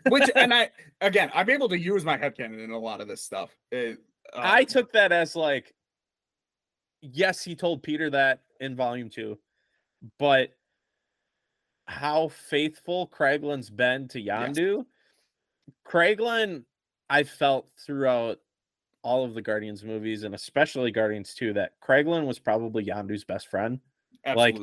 [0.08, 3.08] Which and I again, I'm able to use my head canon in a lot of
[3.08, 3.50] this stuff.
[3.70, 3.98] It,
[4.32, 5.74] um, I took that as like,
[7.00, 9.38] yes, he told Peter that in volume two,
[10.18, 10.50] but
[11.86, 14.76] how faithful Kraglin's been to Yondu.
[14.76, 14.86] Yes.
[15.86, 16.64] Kraglin
[17.10, 18.38] I felt throughout
[19.02, 23.48] all of the Guardians movies and especially Guardians 2 that Kraglin was probably Yondu's best
[23.48, 23.80] friend.
[24.34, 24.56] Like,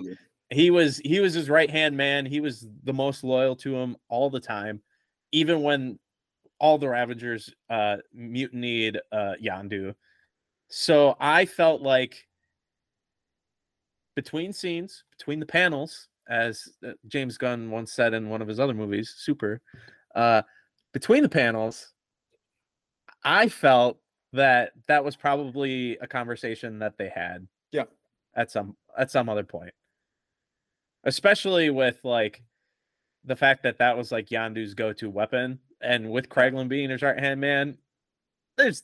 [0.50, 2.26] he was he was his right hand man.
[2.26, 4.82] He was the most loyal to him all the time,
[5.32, 6.00] even when
[6.60, 9.94] all the Ravagers uh mutinied uh Yondu.
[10.70, 12.28] So I felt like
[14.22, 18.60] between scenes, between the panels, as uh, James Gunn once said in one of his
[18.60, 19.62] other movies, Super,
[20.14, 20.44] uh,
[20.94, 21.92] between the panels,
[23.24, 23.98] I felt
[24.34, 27.48] that that was probably a conversation that they had.
[27.72, 27.86] Yeah.
[28.36, 29.74] At some at some other point,
[31.04, 32.44] especially with like
[33.26, 37.20] the fact that that was like Yondu's go-to weapon, and with Kraglin being his right
[37.20, 37.78] hand man,
[38.58, 38.84] there's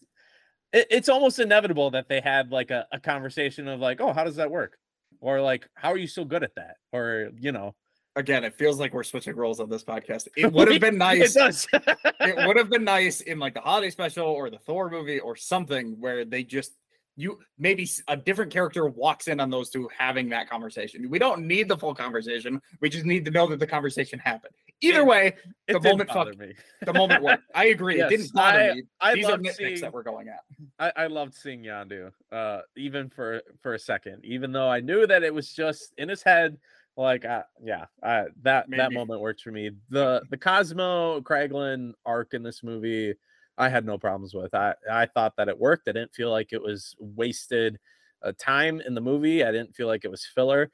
[0.73, 4.25] it, it's almost inevitable that they had like a, a conversation of like, oh, how
[4.25, 4.77] does that work?
[5.19, 6.77] Or like, how are you so good at that?
[6.93, 7.75] Or you know,
[8.17, 10.27] Again, it feels like we're switching roles on this podcast.
[10.35, 11.35] It would have been it nice.
[11.35, 11.67] does.
[11.71, 15.35] it would have been nice in like the holiday special or the Thor movie or
[15.35, 16.71] something where they just
[17.15, 21.07] you maybe a different character walks in on those two having that conversation.
[21.11, 22.59] We don't need the full conversation.
[22.81, 24.53] We just need to know that the conversation happened.
[24.81, 25.03] Either Yeah.
[25.05, 25.35] way,
[25.67, 26.53] It the moment bother fuck- me.
[26.83, 27.43] the moment worked.
[27.55, 27.97] I agree.
[27.97, 28.83] Yes, it didn't bother I- me.
[29.01, 30.41] I These are nitpicks seeing that we're going at.
[30.79, 35.07] I, I loved seeing Yondu, uh, even for for a second, even though I knew
[35.07, 36.57] that it was just in his head.
[36.95, 39.71] Like, uh, yeah, uh, that that moment worked for me.
[39.89, 43.13] The the Cosmo Kraglin arc in this movie,
[43.57, 44.53] I had no problems with.
[44.55, 45.87] I I thought that it worked.
[45.87, 47.77] I didn't feel like it was wasted
[48.23, 49.43] uh, time in the movie.
[49.43, 50.71] I didn't feel like it was filler.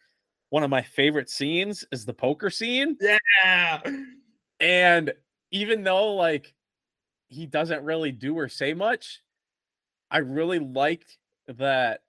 [0.54, 2.95] One of my favorite scenes is the poker scene.
[3.01, 3.82] Yeah.
[4.60, 5.12] And
[5.49, 6.54] even though like
[7.28, 9.24] he doesn't really do or say much,
[10.12, 12.01] I really liked that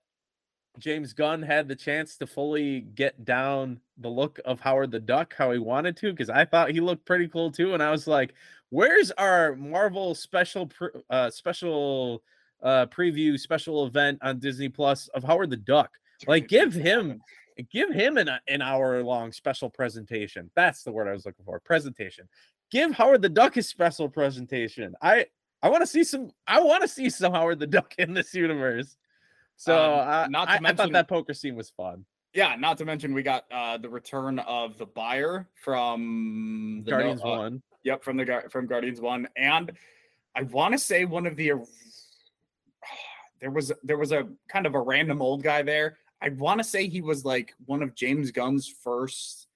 [0.77, 5.33] James Gunn had the chance to fully get down the look of Howard the Duck
[5.35, 8.05] how he wanted to because I thought he looked pretty cool too and I was
[8.05, 8.35] like
[8.69, 12.21] where's our Marvel special pr- uh special
[12.61, 15.89] uh preview special event on Disney Plus of Howard the Duck
[16.27, 17.21] Like, give him-
[17.71, 20.49] give him an, an hour long special presentation.
[20.55, 21.59] That's the word I was looking for.
[21.59, 22.27] Presentation.
[22.71, 24.95] Give Howard the Duck his special presentation.
[25.01, 25.27] I
[25.61, 26.31] I want to see some.
[26.47, 28.97] I want to see some Howard the Duck in this universe.
[29.55, 32.05] So Um, uh, not to I, I mention- thought that poker scene was fun.
[32.33, 36.97] Yeah, not to mention we got uh the return of the buyer from the no-
[36.97, 37.61] Guardians uh, one.
[37.83, 39.71] Yep, from the from Guardians one, and
[40.35, 41.53] I want to say one of the
[43.41, 45.97] there was there was a kind of a random old guy there.
[46.25, 49.47] I want to say he was like one of James Gunn's first.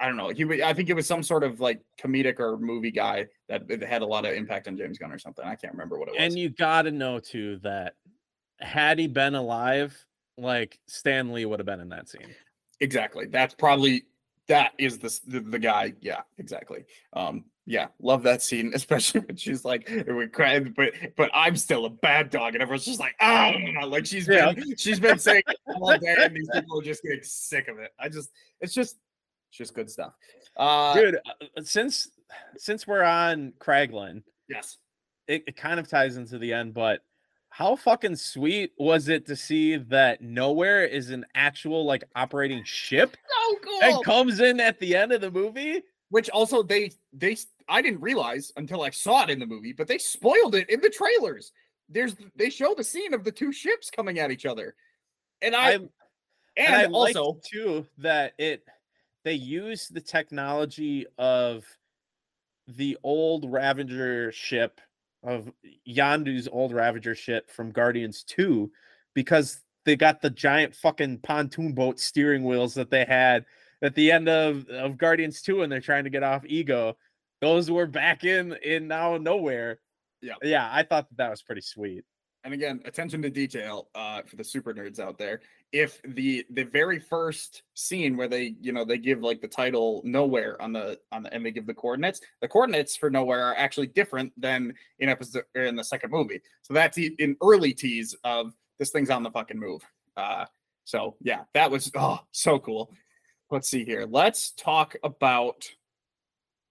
[0.00, 0.30] I don't know.
[0.30, 3.82] He I think it was some sort of like comedic or movie guy that that
[3.82, 5.44] had a lot of impact on James Gunn or something.
[5.44, 6.20] I can't remember what it was.
[6.20, 7.94] And you got to know too that
[8.60, 9.96] had he been alive,
[10.36, 12.34] like Stan Lee would have been in that scene.
[12.80, 13.26] Exactly.
[13.26, 14.04] That's probably
[14.48, 15.94] that is the the, the guy.
[16.00, 16.84] Yeah, exactly.
[17.12, 21.84] Um, yeah, love that scene, especially when she's like, we cried, but but I'm still
[21.84, 23.52] a bad dog, and everyone's just like, ah,
[23.86, 24.52] like she's Yeah.
[24.52, 25.42] been she's been saying
[25.76, 27.90] all day, and these people are just getting sick of it.
[28.00, 28.30] I just,
[28.62, 28.96] it's just,
[29.50, 30.14] it's just good stuff.
[30.56, 32.08] Uh, Dude, uh, since
[32.56, 34.78] since we're on Kraglin, yes,
[35.26, 37.02] it, it kind of ties into the end, but
[37.50, 43.14] how fucking sweet was it to see that Knowhere is an actual like operating ship
[43.50, 43.78] so cool.
[43.82, 45.82] and comes in at the end of the movie?
[46.10, 47.36] Which also they they
[47.68, 50.80] I didn't realize until I saw it in the movie, but they spoiled it in
[50.80, 51.52] the trailers.
[51.88, 54.74] There's they show the scene of the two ships coming at each other,
[55.42, 55.90] and I, I and,
[56.56, 58.64] and I also too that it
[59.24, 61.64] they use the technology of
[62.66, 64.80] the old Ravager ship
[65.22, 65.50] of
[65.86, 68.70] Yondu's old Ravager ship from Guardians 2
[69.14, 73.44] because they got the giant fucking pontoon boat steering wheels that they had
[73.82, 76.96] at the end of, of Guardians 2 and they're trying to get off ego.
[77.40, 79.76] Those were back in in now Knowhere.
[80.20, 80.34] Yeah.
[80.42, 82.04] Yeah, I thought that, that was pretty sweet.
[82.44, 85.40] and again attention to detail uh for the super nerds out there
[85.72, 90.02] if the the very first scene where they you know they give like the title
[90.04, 93.56] Knowhere on the on the and they give the coordinates the coordinates for Knowhere are
[93.56, 98.54] actually different than in episode in the second movie so that's an early tease of
[98.78, 99.82] this thing's on the fucking move
[100.16, 100.44] uh
[100.84, 102.90] so yeah that was oh so cool
[103.50, 105.68] let's see here let's talk about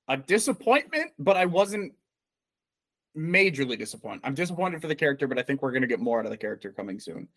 [0.07, 1.93] a disappointment but i wasn't
[3.17, 4.21] majorly disappointed.
[4.23, 6.31] I'm disappointed for the character, but I think we're going to get more out of
[6.31, 7.27] the character coming soon.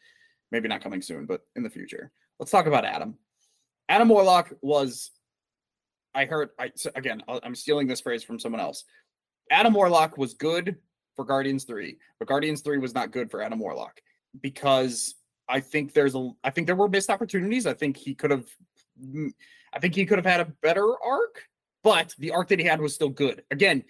[0.53, 2.13] Maybe not coming soon, but in the future.
[2.39, 3.17] Let's talk about Adam.
[3.89, 5.11] Adam Warlock was,
[6.15, 8.85] I heard, I again, I'm stealing this phrase from someone else.
[9.51, 10.77] Adam Warlock was good
[11.17, 14.01] for Guardians 3, but Guardians 3 was not good for Adam Warlock
[14.41, 15.15] because
[15.49, 17.67] I think there's a, I think there were missed opportunities.
[17.67, 18.47] I think he could have,
[19.73, 21.45] I think he could have had a better arc,
[21.83, 23.43] but the arc that he had was still good.
[23.51, 23.85] Again,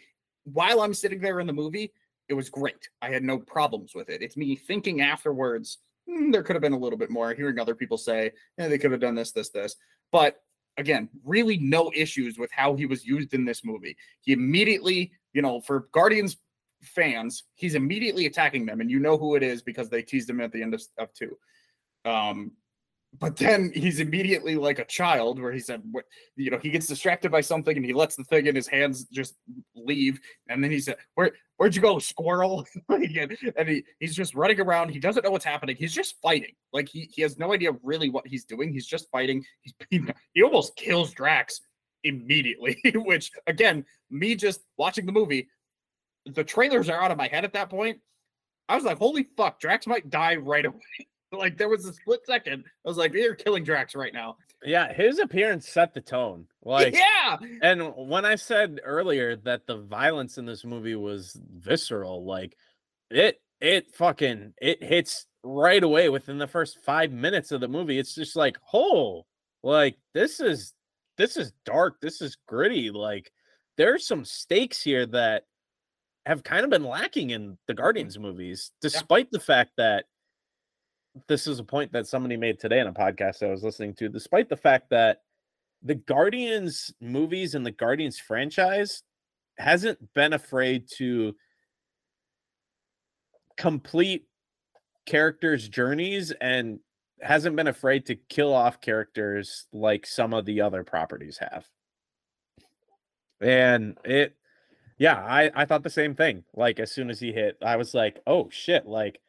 [0.44, 1.92] while I'm sitting there in the movie,
[2.28, 2.88] it was great.
[3.02, 4.22] I had no problems with it.
[4.22, 7.34] It's me thinking afterwards, mm, there could have been a little bit more.
[7.34, 9.74] Hearing other people say, yeah, they could have done this, this, this.
[10.12, 10.36] But
[10.76, 13.96] again, really no issues with how he was used in this movie.
[14.20, 16.36] He immediately, you know, for Guardians
[16.82, 20.40] fans, he's immediately attacking them, and you know who it is because they teased him
[20.40, 21.36] at the end of, of two.
[22.04, 22.52] Um,
[23.18, 26.04] but then he's immediately like a child where he said what?
[26.36, 29.04] You know he gets distracted by something and he lets the thing in his hands
[29.04, 29.34] just
[29.74, 30.20] leave.
[30.48, 32.66] And then he said where where'd you go squirrel?
[32.88, 34.90] And he, he's just running around.
[34.90, 35.76] He doesn't know what's happening.
[35.76, 36.52] He's just fighting.
[36.72, 38.72] Like he, he has no idea really what he's doing.
[38.72, 39.44] He's just fighting.
[39.62, 40.02] He's he,
[40.32, 41.60] he almost kills drax
[42.04, 45.48] immediately which again me just watching the movie
[46.24, 47.98] the trailers are out of my head at that point.
[48.68, 52.20] I was like holy fuck drax might die right away like there was a split
[52.26, 52.64] second.
[52.66, 54.36] I was like, they're killing Drax right now.
[54.64, 56.46] Yeah, his appearance set the tone.
[56.64, 57.38] Like yeah.
[57.62, 62.56] And when I said earlier that the violence in this movie was visceral, like
[63.10, 67.98] it it fucking it hits right away within the first five minutes of the movie.
[67.98, 69.24] It's just like, oh,
[69.62, 70.74] like this is
[71.16, 72.90] this is dark, this is gritty.
[72.90, 73.32] Like
[73.78, 75.44] there's some stakes here that
[76.26, 77.80] have kind of been lacking in the mm-hmm.
[77.80, 79.38] Guardians movies, despite yeah.
[79.38, 80.04] the fact that
[81.28, 84.08] this is a point that somebody made today in a podcast I was listening to,
[84.08, 85.22] despite the fact that
[85.82, 89.02] the Guardians movies and the Guardians franchise
[89.58, 91.34] hasn't been afraid to
[93.56, 94.26] complete
[95.06, 96.80] characters' journeys and
[97.20, 101.66] hasn't been afraid to kill off characters like some of the other properties have.
[103.40, 104.36] And it,
[104.98, 106.44] yeah, I, I thought the same thing.
[106.54, 109.20] Like, as soon as he hit, I was like, oh shit, like,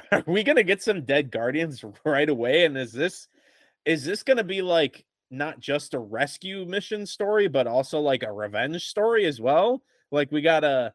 [0.12, 2.64] are we gonna get some dead guardians right away?
[2.64, 3.28] And is this
[3.84, 8.32] is this gonna be like not just a rescue mission story, but also like a
[8.32, 9.82] revenge story as well?
[10.10, 10.94] Like we gotta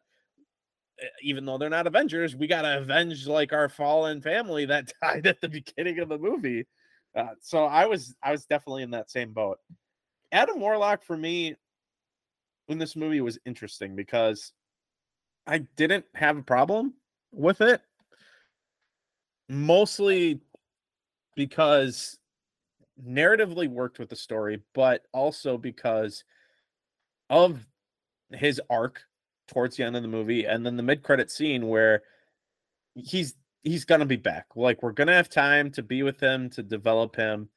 [1.22, 5.40] even though they're not Avengers, we gotta avenge like our fallen family that died at
[5.40, 6.66] the beginning of the movie.
[7.16, 9.58] Uh, so I was I was definitely in that same boat.
[10.30, 11.56] Adam Warlock for me
[12.68, 14.52] in this movie was interesting because
[15.46, 16.94] I didn't have a problem
[17.32, 17.80] with it
[19.48, 20.40] mostly
[21.36, 22.18] because
[23.02, 26.24] narratively worked with the story, but also because
[27.30, 27.66] of
[28.32, 29.02] his arc
[29.46, 32.02] towards the end of the movie and then the mid-credit scene where
[32.94, 34.46] he's he's gonna be back.
[34.54, 37.48] Like we're gonna have time to be with him to develop him.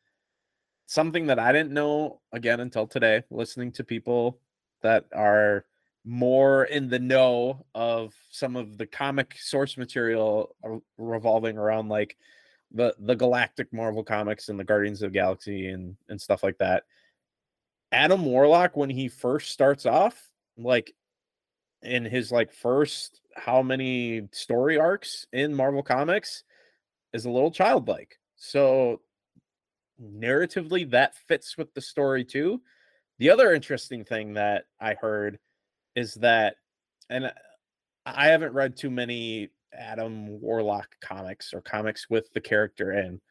[0.86, 4.40] Something that i didn't know again until today listening to people
[4.82, 5.66] that are
[6.04, 10.56] more in the know of some of the comic source material
[10.98, 12.18] revolving around like
[12.72, 16.58] the the galactic marvel comics and the guardians of the galaxy and and stuff like
[16.58, 16.84] that.
[17.92, 20.94] Adam warlock when he first starts off like
[21.84, 26.44] in his like first how many story arcs in marvel comics
[27.14, 28.18] is a little childlike.
[28.38, 29.02] So
[30.02, 32.62] narratively that fits with the story too.
[33.20, 35.38] The other interesting thing that i heard
[35.96, 36.56] is that,
[37.10, 37.32] and uh,
[38.06, 43.22] I haven't read too many Adam Warlock comics or comics with the character in.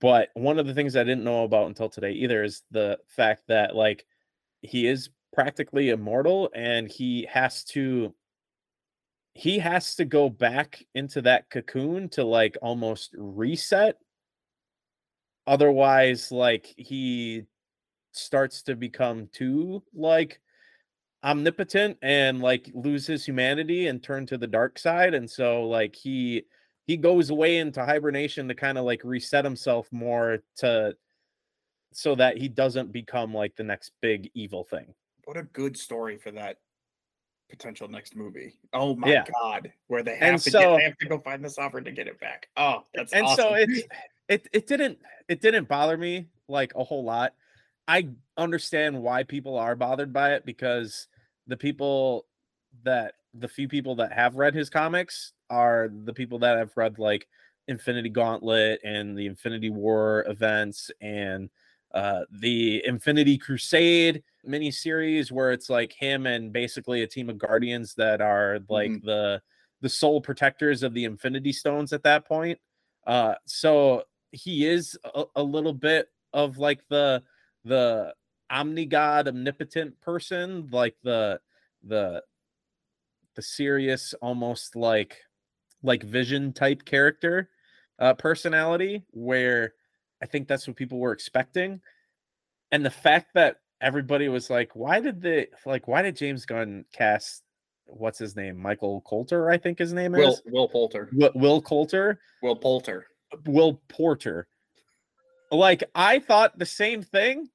[0.00, 3.44] But one of the things I didn't know about until today either is the fact
[3.48, 4.04] that like
[4.60, 8.14] he is practically immortal and he has to
[9.34, 13.96] he has to go back into that cocoon to like almost reset
[15.46, 17.44] otherwise like he
[18.10, 20.40] starts to become too like
[21.24, 25.96] omnipotent and like lose his humanity and turn to the dark side and so like
[25.96, 26.44] he
[26.86, 30.94] he goes away into hibernation to kind of like reset himself more to
[31.92, 34.94] so that he doesn't become like the next big evil thing
[35.24, 36.58] what a good story for that
[37.50, 39.24] potential next movie oh my yeah.
[39.42, 41.82] god where they have and to so, get, they have to go find the sovereign
[41.82, 43.44] to get it back oh that's and awesome.
[43.44, 43.82] so it's
[44.28, 44.98] it it didn't
[45.28, 47.34] it didn't bother me like a whole lot
[47.88, 51.08] I understand why people are bothered by it because
[51.46, 52.26] the people
[52.84, 56.98] that the few people that have read his comics are the people that have read
[56.98, 57.26] like
[57.66, 61.48] Infinity Gauntlet and the Infinity War events and
[61.94, 67.94] uh, the Infinity Crusade miniseries, where it's like him and basically a team of Guardians
[67.94, 69.06] that are like mm-hmm.
[69.06, 69.42] the
[69.80, 72.58] the sole protectors of the Infinity Stones at that point.
[73.06, 77.22] Uh, so he is a, a little bit of like the
[77.64, 78.12] the
[78.50, 81.40] omnigod omnipotent person like the
[81.84, 82.22] the
[83.34, 85.18] the serious almost like
[85.82, 87.50] like vision type character
[87.98, 89.74] uh personality where
[90.22, 91.80] i think that's what people were expecting
[92.72, 96.84] and the fact that everybody was like why did they like why did james gunn
[96.92, 97.42] cast
[97.88, 98.56] what's his name?
[98.56, 100.42] Michael Coulter, I think his name Will is.
[100.46, 101.08] Will Poulter.
[101.12, 102.20] Will, Will Coulter.
[102.42, 103.06] Will Poulter.
[103.46, 104.48] Will Porter.
[105.50, 107.48] Like I thought the same thing.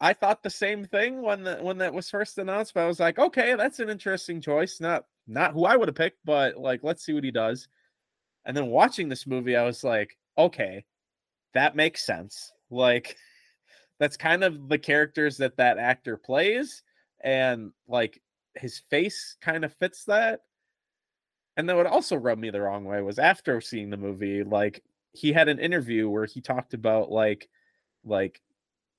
[0.00, 3.00] I thought the same thing when the when that was first announced, but I was
[3.00, 4.80] like, okay, that's an interesting choice.
[4.80, 7.68] Not not who I would have picked, but like let's see what he does.
[8.44, 10.84] And then watching this movie, I was like, okay,
[11.54, 12.52] that makes sense.
[12.70, 13.16] Like
[13.98, 16.82] that's kind of the characters that that actor plays
[17.20, 18.22] and like
[18.54, 20.40] his face kind of fits that.
[21.56, 24.84] And then what also rubbed me the wrong way was after seeing the movie, like
[25.12, 27.48] he had an interview where he talked about like
[28.04, 28.40] like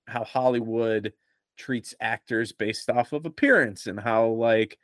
[0.07, 1.13] how Hollywood
[1.57, 4.77] treats actors based off of appearance and how like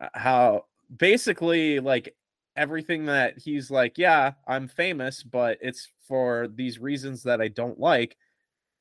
[0.00, 0.64] uh, how
[0.96, 2.14] basically like
[2.56, 7.78] everything that he's like, yeah, I'm famous, but it's for these reasons that I don't
[7.78, 8.16] like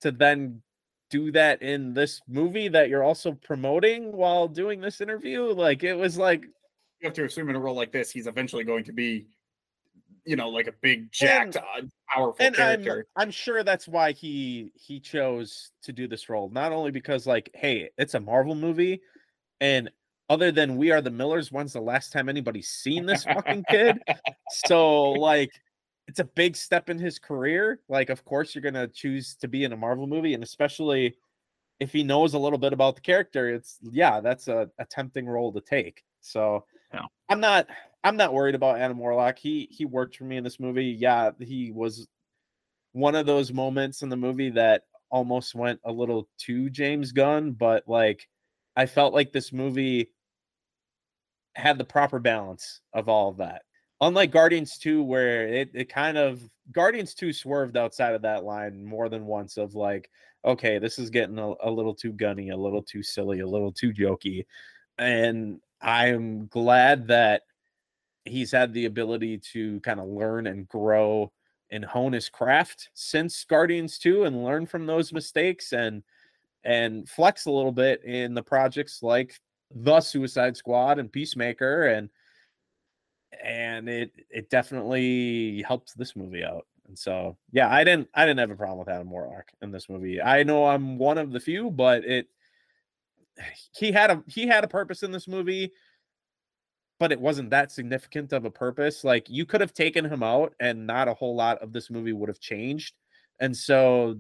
[0.02, 0.62] to then
[1.10, 5.44] do that in this movie that you're also promoting while doing this interview.
[5.54, 6.44] Like it was like
[7.02, 9.28] You have to assume in a role like this, he's eventually going to be,
[10.26, 13.04] you know, like a big, jacked, uh, powerful and I'm.
[13.16, 16.50] I'm sure that's why he he chose to do this role.
[16.50, 19.02] Not only because like, hey, it's a Marvel movie,
[19.62, 19.90] and
[20.30, 24.00] other than We Are the Millers, when's the last time anybody's seen this fucking kid?
[24.50, 25.52] So like
[26.08, 27.80] it's a big step in his career.
[27.90, 31.16] Like, of course, you're gonna choose to be in a Marvel movie, and especially
[31.80, 35.28] if he knows a little bit about the character, it's yeah, that's a, a tempting
[35.28, 36.04] role to take.
[36.22, 37.06] So Yeah.
[37.30, 37.68] I'm not
[38.06, 39.40] I'm not worried about Adam Warlock.
[39.40, 40.86] He he worked for me in this movie.
[40.86, 42.08] Yeah, he was
[42.94, 47.54] one of those moments in the movie that almost went a little too James Gunn,
[47.54, 48.30] but like
[48.76, 50.12] I felt like this movie
[51.56, 53.64] had the proper balance of all of that.
[54.02, 58.86] Unlike Guardians 2, where it, it kind of Guardians 2 swerved outside of that line
[58.86, 60.12] more than once of like,
[60.44, 63.72] okay, this is getting a, a little too gunny, a little too silly, a little
[63.72, 64.46] too jokey.
[65.00, 67.44] And I'm glad that
[68.26, 71.32] he's had the ability to kind of learn and grow
[71.72, 76.04] and hone his craft since Guardians 2 and learn from those mistakes and
[76.64, 79.40] and flex a little bit in the projects like
[79.72, 82.10] the Suicide Squad and Peacemaker and
[83.44, 86.66] and it it definitely helped this movie out.
[86.88, 89.90] And so yeah, I didn't I didn't have a problem with Adam Warlock in this
[89.90, 90.22] movie.
[90.22, 92.28] I know I'm one of the few, but it
[93.76, 95.72] he had a he had a purpose in this movie
[97.00, 99.04] but it wasn't that significant of a purpose.
[99.04, 102.14] Like you could have taken him out and not a whole lot of this movie
[102.14, 102.94] would have changed.
[103.40, 104.16] And so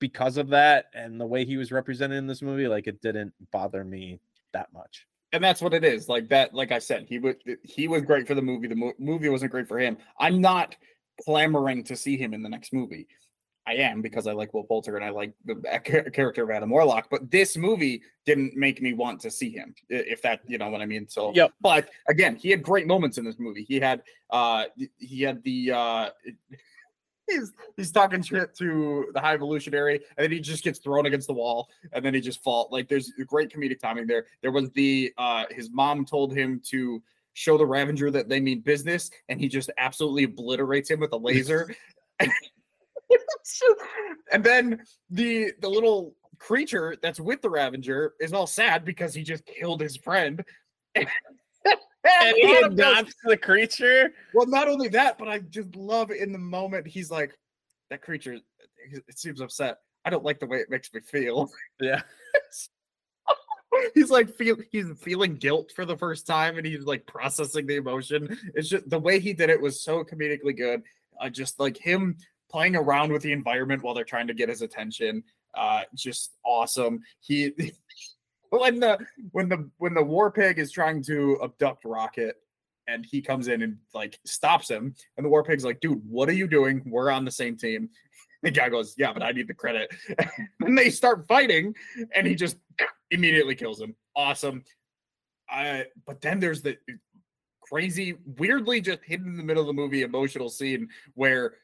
[0.00, 3.32] because of that and the way he was represented in this movie, like it didn't
[3.52, 4.20] bother me
[4.52, 5.06] that much.
[5.32, 8.26] and that's what it is like that like i said he was he was great
[8.26, 10.74] for the movie the mo- movie wasn't great for him i'm not
[11.22, 13.06] clamoring to see him in the next movie
[13.68, 15.54] i am because i like will poulter and i like the
[16.12, 20.20] character of adam warlock but this movie didn't make me want to see him if
[20.22, 21.52] that you know what i mean so Yep.
[21.60, 24.64] but again he had great moments in this movie he had uh
[24.98, 26.08] he had the uh
[27.30, 31.26] He's, he's talking shit to the high evolutionary, and then he just gets thrown against
[31.26, 32.70] the wall, and then he just fall.
[32.72, 34.24] Like there's great comedic timing there.
[34.40, 37.02] There was the uh his mom told him to
[37.34, 41.18] show the Ravenger that they mean business, and he just absolutely obliterates him with a
[41.18, 41.68] laser.
[44.32, 49.22] and then the the little creature that's with the Ravenger is all sad because he
[49.22, 50.44] just killed his friend.
[52.22, 54.10] And he adopts the creature.
[54.32, 57.36] well, not only that, but I just love in the moment he's like,
[57.90, 58.38] that creature,
[58.90, 59.78] it seems upset.
[60.04, 61.50] I don't like the way it makes me feel.
[61.80, 62.02] Yeah.
[63.94, 67.76] he's like feel he's feeling guilt for the first time and he's like processing the
[67.76, 68.36] emotion.
[68.54, 70.82] It's just the way he did it was so comedically good.
[71.20, 72.16] Uh, just like him
[72.50, 75.22] playing around with the environment while they're trying to get his attention.
[75.54, 77.00] Uh, just awesome.
[77.20, 77.52] He
[78.50, 78.98] when the
[79.32, 82.36] when the when the war pig is trying to abduct Rocket
[82.86, 86.28] and he comes in and like stops him, and the war pig's like, dude, what
[86.28, 86.82] are you doing?
[86.86, 87.90] We're on the same team.
[88.40, 89.92] The guy goes, Yeah, but I need the credit.
[90.60, 91.74] then they start fighting,
[92.14, 92.56] and he just
[93.10, 93.96] immediately kills him.
[94.14, 94.62] Awesome.
[95.50, 96.76] But then there's the
[97.60, 101.56] crazy, weirdly just hidden in the middle of the movie emotional scene where he-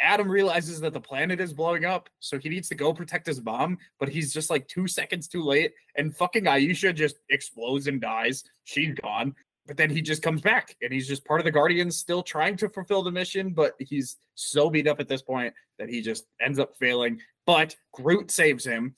[0.00, 3.42] Adam realizes that the planet is blowing up, so he needs to go protect his
[3.42, 8.00] mom, but he's just like two seconds too late, and fucking Ayesha just explodes and
[8.00, 8.44] dies.
[8.64, 9.34] She's gone.
[9.66, 12.56] But then he just comes back and he's just part of the Guardians, still trying
[12.56, 16.26] to fulfill the mission, but he's so beat up at this point that he just
[16.40, 17.20] ends up failing.
[17.46, 18.96] But Groot saves him,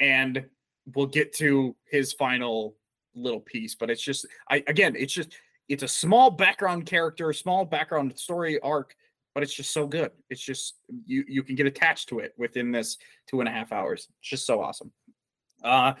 [0.00, 0.44] and
[0.94, 2.74] we'll get to his final
[3.14, 3.76] little piece.
[3.76, 5.34] But it's just, I again, it's just,
[5.68, 8.96] it's a small background character, small background story arc,
[9.34, 10.10] but it's just so good.
[10.30, 10.74] It's just
[11.06, 12.96] you you can get attached to it within this
[13.28, 14.08] two and a half hours.
[14.20, 14.92] It's just so awesome.
[15.62, 15.94] Uh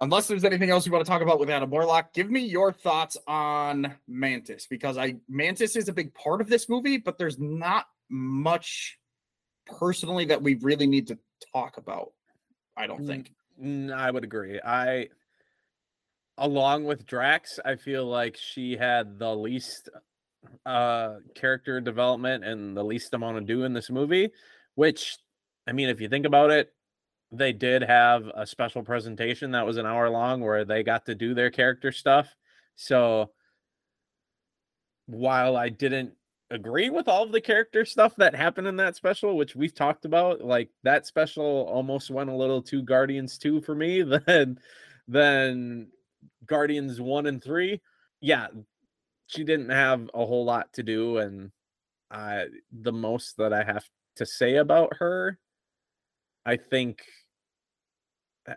[0.00, 2.72] unless there's anything else you want to talk about with Adam Warlock, give me your
[2.72, 7.38] thoughts on Mantis because I Mantis is a big part of this movie, but there's
[7.38, 8.98] not much
[9.66, 11.18] personally that we really need to
[11.52, 12.12] talk about.
[12.76, 13.32] I don't think.
[13.94, 14.58] I would agree.
[14.64, 15.08] I,
[16.38, 19.90] along with Drax, I feel like she had the least
[20.66, 24.30] uh character development and the least amount to do in this movie.
[24.74, 25.18] Which,
[25.66, 26.72] I mean, if you think about it,
[27.32, 31.14] they did have a special presentation that was an hour long where they got to
[31.14, 32.34] do their character stuff.
[32.76, 33.30] So,
[35.06, 36.14] while I didn't
[36.50, 40.04] agree with all of the character stuff that happened in that special, which we've talked
[40.04, 40.40] about.
[40.40, 44.58] Like that special almost went a little too Guardians 2 for me than
[45.08, 45.88] than
[46.46, 47.80] Guardians 1 and 3.
[48.20, 48.48] Yeah,
[49.30, 51.50] she didn't have a whole lot to do and
[52.10, 53.84] the most that I have
[54.16, 55.38] to say about her
[56.44, 57.02] I think
[58.48, 58.54] uh,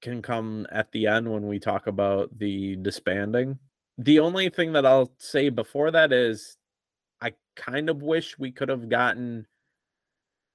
[0.00, 3.58] can come at the end when we talk about the disbanding.
[3.98, 6.56] The only thing that I'll say before that is
[7.20, 9.46] I kind of wish we could have gotten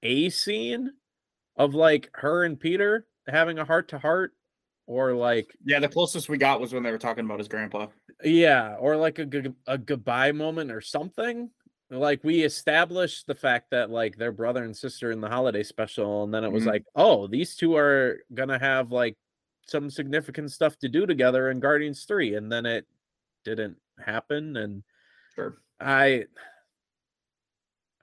[0.02, 0.90] a scene
[1.56, 4.32] of like her and Peter having a heart to heart
[4.86, 7.88] or like Yeah, the closest we got was when they were talking about his grandpa.
[8.22, 11.50] yeah, or like a a goodbye moment or something.
[11.90, 16.24] Like we established the fact that like their brother and sister in the holiday special,
[16.24, 16.66] and then it was Mhm.
[16.66, 19.16] like, oh, these two are gonna have like
[19.66, 22.86] some significant stuff to do together in Guardians 3, and then it
[23.44, 24.56] didn't happen.
[24.56, 24.84] And
[25.34, 25.62] Sure.
[25.80, 26.26] I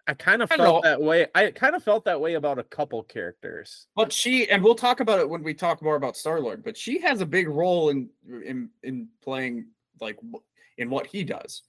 [0.09, 0.89] I kind of I felt know.
[0.89, 1.27] that way.
[1.35, 3.85] I kind of felt that way about a couple characters.
[3.95, 6.63] But she and we'll talk about it when we talk more about Star Lord.
[6.63, 9.67] But she has a big role in in in playing
[10.01, 10.17] like
[10.79, 11.61] in what he does.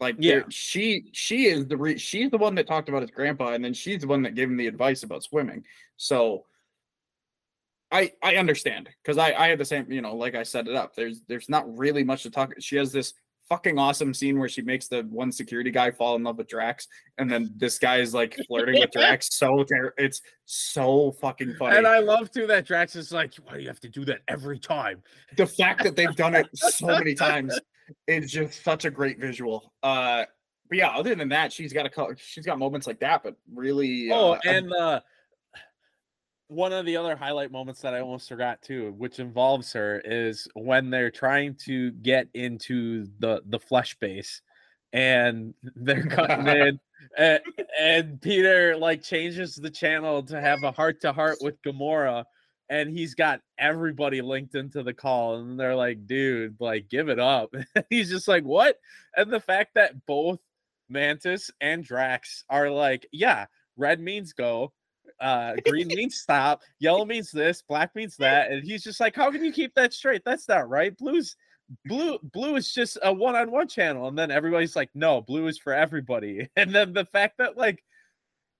[0.00, 0.40] Like Yeah.
[0.48, 3.74] she she is the re- she's the one that talked about his grandpa, and then
[3.74, 5.62] she's the one that gave him the advice about swimming.
[5.96, 6.46] So
[7.92, 10.74] I I understand because I I had the same you know like I set it
[10.74, 10.96] up.
[10.96, 12.54] There's there's not really much to talk.
[12.58, 13.14] She has this
[13.48, 16.86] fucking awesome scene where she makes the one security guy fall in love with Drax,
[17.16, 19.34] and then this guy is like flirting with Drax.
[19.34, 21.76] So ter- it's so fucking funny.
[21.76, 24.20] And I love too that Drax is like, why do you have to do that
[24.28, 25.02] every time?
[25.36, 27.58] the fact that they've done it so many times
[28.06, 29.72] is just such a great visual.
[29.82, 30.24] Uh,
[30.68, 34.10] but yeah, other than that, she's got a she's got moments like that, but really,
[34.12, 35.00] Oh, uh, and uh
[36.48, 40.48] one of the other highlight moments that I almost forgot too, which involves her, is
[40.54, 44.40] when they're trying to get into the the flesh base,
[44.92, 46.80] and they're cutting in,
[47.16, 47.40] and,
[47.78, 52.24] and Peter like changes the channel to have a heart to heart with Gamora,
[52.70, 57.20] and he's got everybody linked into the call, and they're like, "Dude, like, give it
[57.20, 57.54] up."
[57.90, 58.76] he's just like, "What?"
[59.16, 60.40] And the fact that both
[60.88, 63.46] Mantis and Drax are like, "Yeah,
[63.76, 64.72] red means go."
[65.20, 69.30] Uh green means stop yellow means this black means that and he's just like how
[69.30, 71.36] can you keep that straight that's not right blue's
[71.84, 75.72] blue blue is just a one-on-one channel and then everybody's like no blue is for
[75.74, 77.82] everybody and then the fact that like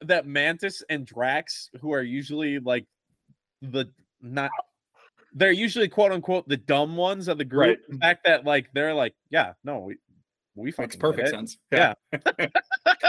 [0.02, 2.86] that mantis and drax who are usually like
[3.62, 3.86] the
[4.20, 4.51] not
[5.35, 7.78] they're usually quote unquote the dumb ones of the group Right.
[7.89, 9.97] the fact that like they're like yeah no we
[10.59, 11.59] we makes perfect sense.
[11.72, 11.94] Yeah.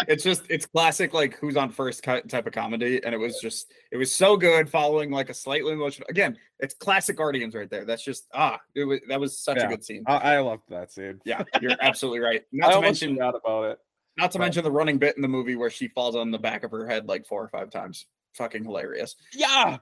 [0.08, 3.40] it's just it's classic like who's on first cut type of comedy, and it was
[3.42, 6.08] just it was so good, following like a slightly emotional.
[6.10, 7.86] Again, it's classic Guardians right there.
[7.86, 9.66] That's just ah, it was that was such Yeah.
[9.66, 10.04] a good scene.
[10.08, 12.42] I, I loved that scene yeah, you're absolutely right.
[12.54, 13.80] I Not to mention forgot about it
[14.18, 16.38] Not to But- mention the running bit in the movie where she falls on the
[16.40, 18.06] back of her head like four or five times.
[18.36, 19.16] Fucking hilarious.
[19.34, 19.78] Yeah,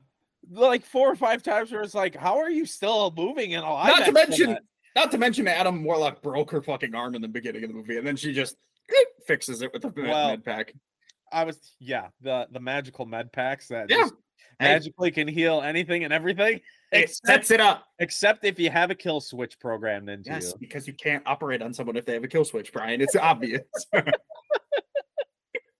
[0.49, 3.87] like four or five times where it's like, how are you still moving and alive?
[3.89, 4.63] Not to mention, that?
[4.95, 7.97] Not to mention, Adam Warlock broke her fucking arm in the beginning of the movie,
[7.97, 8.55] and then she just
[9.27, 10.73] fixes it with a med, Well, med pack.
[11.31, 14.07] I was yeah, the the magical med packs that Yeah,
[14.59, 16.61] magically can heal anything and everything,
[16.91, 17.85] it except, sets it up.
[17.99, 20.53] except if you have a kill switch programmed into Yes, you.
[20.59, 23.01] because you can't operate on someone if they have a kill switch, Bryan.
[23.01, 23.61] It's obvious.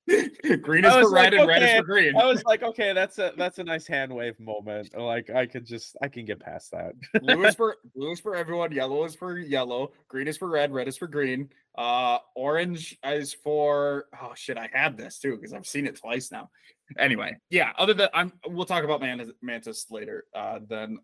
[0.62, 2.16] green is for like, red and red is for green.
[2.16, 4.98] I was like, okay, that's a that's a nice hand wave moment.
[4.98, 6.94] Like I could just I can get past that.
[7.22, 10.72] blue is for blue is for everyone, yellow is for yellow, green is for red,
[10.72, 11.50] red is for green.
[11.78, 16.32] Uh orange is for oh shit, I had this too because I've seen it twice
[16.32, 16.50] now.
[16.98, 20.24] Anyway, yeah, other than I'm we'll talk about Mantis, Mantis later.
[20.34, 21.00] Uh then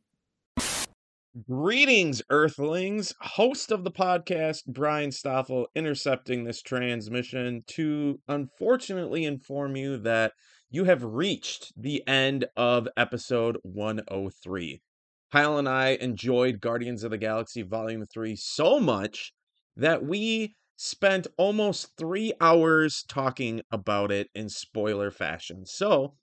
[1.41, 3.15] Greetings, Earthlings.
[3.19, 10.33] Host of the podcast, Bryan Stoffel, intercepting this transmission to unfortunately inform you that
[10.69, 14.83] you have reached the end of episode 103.
[15.31, 19.33] Kyle and I enjoyed Guardians of the Galaxy Volume 3 so much
[19.75, 25.65] that we spent almost three hours talking about it in spoiler fashion.
[25.65, 26.15] So,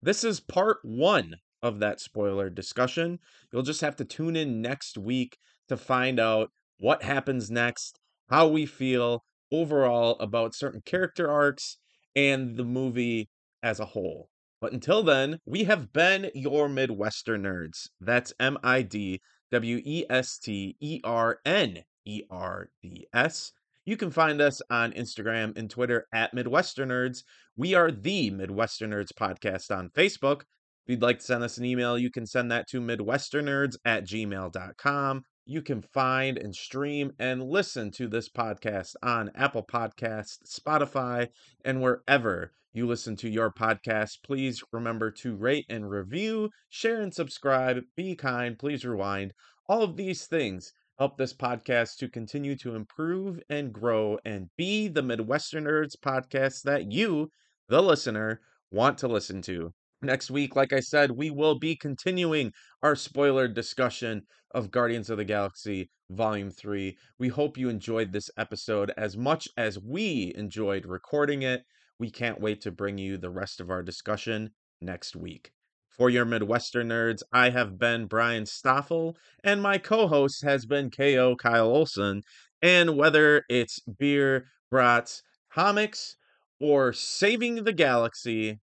[0.00, 1.34] this is part one
[1.64, 3.18] of that spoiler discussion.
[3.50, 5.38] You'll just have to tune in next week
[5.68, 11.78] to find out what happens next, how we feel overall about certain character arcs
[12.14, 13.30] and the movie
[13.62, 14.28] as a whole.
[14.60, 17.88] But until then, we have been your Midwestern nerds.
[18.00, 19.20] That's M I D
[19.50, 23.52] W E S T E R N E R D S.
[23.86, 27.22] You can find us on Instagram and Twitter at MidwesterNerds.
[27.56, 30.42] We are the MidwesterNerds podcast on Facebook.
[30.86, 34.04] If you'd like to send us an email, you can send that to midwesternerds at
[34.04, 35.22] gmail.com.
[35.46, 41.28] You can find and stream and listen to this podcast on Apple Podcasts, Spotify,
[41.64, 44.18] and wherever you listen to your podcast.
[44.22, 49.32] Please remember to rate and review, share and subscribe, be kind, please rewind.
[49.66, 54.88] All of these things help this podcast to continue to improve and grow and be
[54.88, 57.30] the MidwesterNerds podcast that you,
[57.70, 59.72] the listener, want to listen to.
[60.04, 62.52] Next week, like I said, we will be continuing
[62.82, 66.98] our spoiler discussion of Guardians of the Galaxy Volume 3.
[67.18, 71.62] We hope you enjoyed this episode as much as we enjoyed recording it.
[71.98, 75.52] We can't wait to bring you the rest of our discussion next week.
[75.88, 80.90] For your Midwestern nerds, I have been Bryan Stoffel, and my co host has been
[80.90, 82.24] KO Kyle Olson.
[82.60, 86.16] And whether it's beer, brats, comics,
[86.60, 88.60] or saving the galaxy,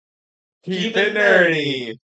[0.65, 1.99] Keep it nerdy.